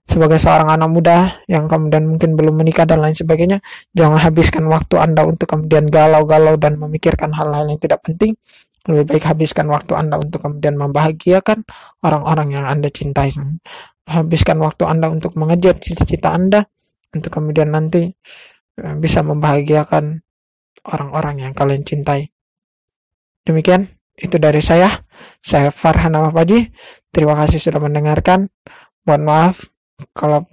sebagai 0.07 0.39
seorang 0.39 0.71
anak 0.71 0.89
muda 0.89 1.17
yang 1.51 1.67
kemudian 1.67 2.07
mungkin 2.07 2.39
belum 2.39 2.55
menikah 2.63 2.87
dan 2.87 3.03
lain 3.03 3.19
sebagainya, 3.19 3.59
jangan 3.91 4.23
habiskan 4.23 4.65
waktu 4.71 5.03
Anda 5.03 5.27
untuk 5.27 5.51
kemudian 5.51 5.91
galau-galau 5.91 6.55
dan 6.55 6.79
memikirkan 6.79 7.35
hal-hal 7.35 7.67
yang 7.67 7.81
tidak 7.83 8.07
penting. 8.07 8.39
Lebih 8.87 9.03
baik 9.03 9.27
habiskan 9.27 9.67
waktu 9.67 9.99
Anda 9.99 10.23
untuk 10.23 10.47
kemudian 10.47 10.79
membahagiakan 10.79 11.67
orang-orang 12.07 12.55
yang 12.55 12.65
Anda 12.71 12.87
cintai. 12.87 13.35
Habiskan 14.07 14.63
waktu 14.63 14.87
Anda 14.87 15.11
untuk 15.11 15.35
mengejar 15.35 15.75
cita-cita 15.83 16.31
Anda 16.31 16.63
untuk 17.11 17.35
kemudian 17.35 17.75
nanti 17.75 18.07
eh, 18.79 18.95
bisa 19.03 19.27
membahagiakan 19.27 20.23
orang-orang 20.87 21.51
yang 21.51 21.53
kalian 21.53 21.83
cintai. 21.83 22.31
Demikian 23.43 23.91
itu 24.15 24.39
dari 24.39 24.63
saya. 24.63 24.91
Saya 25.43 25.75
Farhan 25.75 26.15
Paji. 26.31 26.71
Terima 27.11 27.35
kasih 27.35 27.59
sudah 27.59 27.83
mendengarkan. 27.83 28.47
Mohon 29.03 29.23
maaf 29.27 29.76
kalau 30.13 30.45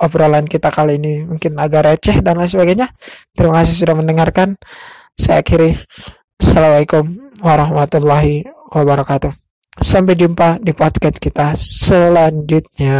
obrolan 0.00 0.48
kita 0.48 0.72
kali 0.72 0.96
ini 0.96 1.28
mungkin 1.28 1.60
agak 1.60 1.86
receh 1.86 2.24
dan 2.24 2.40
lain 2.40 2.48
sebagainya. 2.48 2.88
Terima 3.36 3.60
kasih 3.60 3.74
sudah 3.76 3.94
mendengarkan. 3.96 4.56
Saya 5.16 5.44
akhiri. 5.44 5.76
Assalamualaikum 6.40 7.04
warahmatullahi 7.44 8.48
wabarakatuh. 8.72 9.32
Sampai 9.80 10.16
jumpa 10.16 10.60
di 10.60 10.72
podcast 10.72 11.20
kita 11.20 11.52
selanjutnya. 11.56 12.98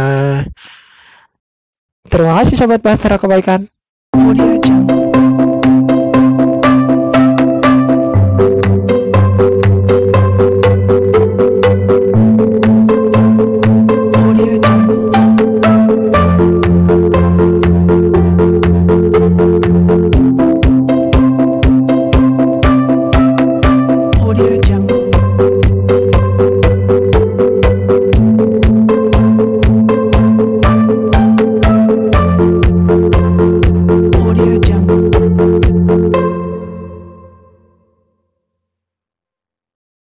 Terima 2.05 2.37
kasih 2.41 2.55
sahabat 2.57 2.81
Bahtera 2.85 3.17
Kebaikan. 3.17 3.65
Audio 4.13 4.57
Jungle. 4.61 5.10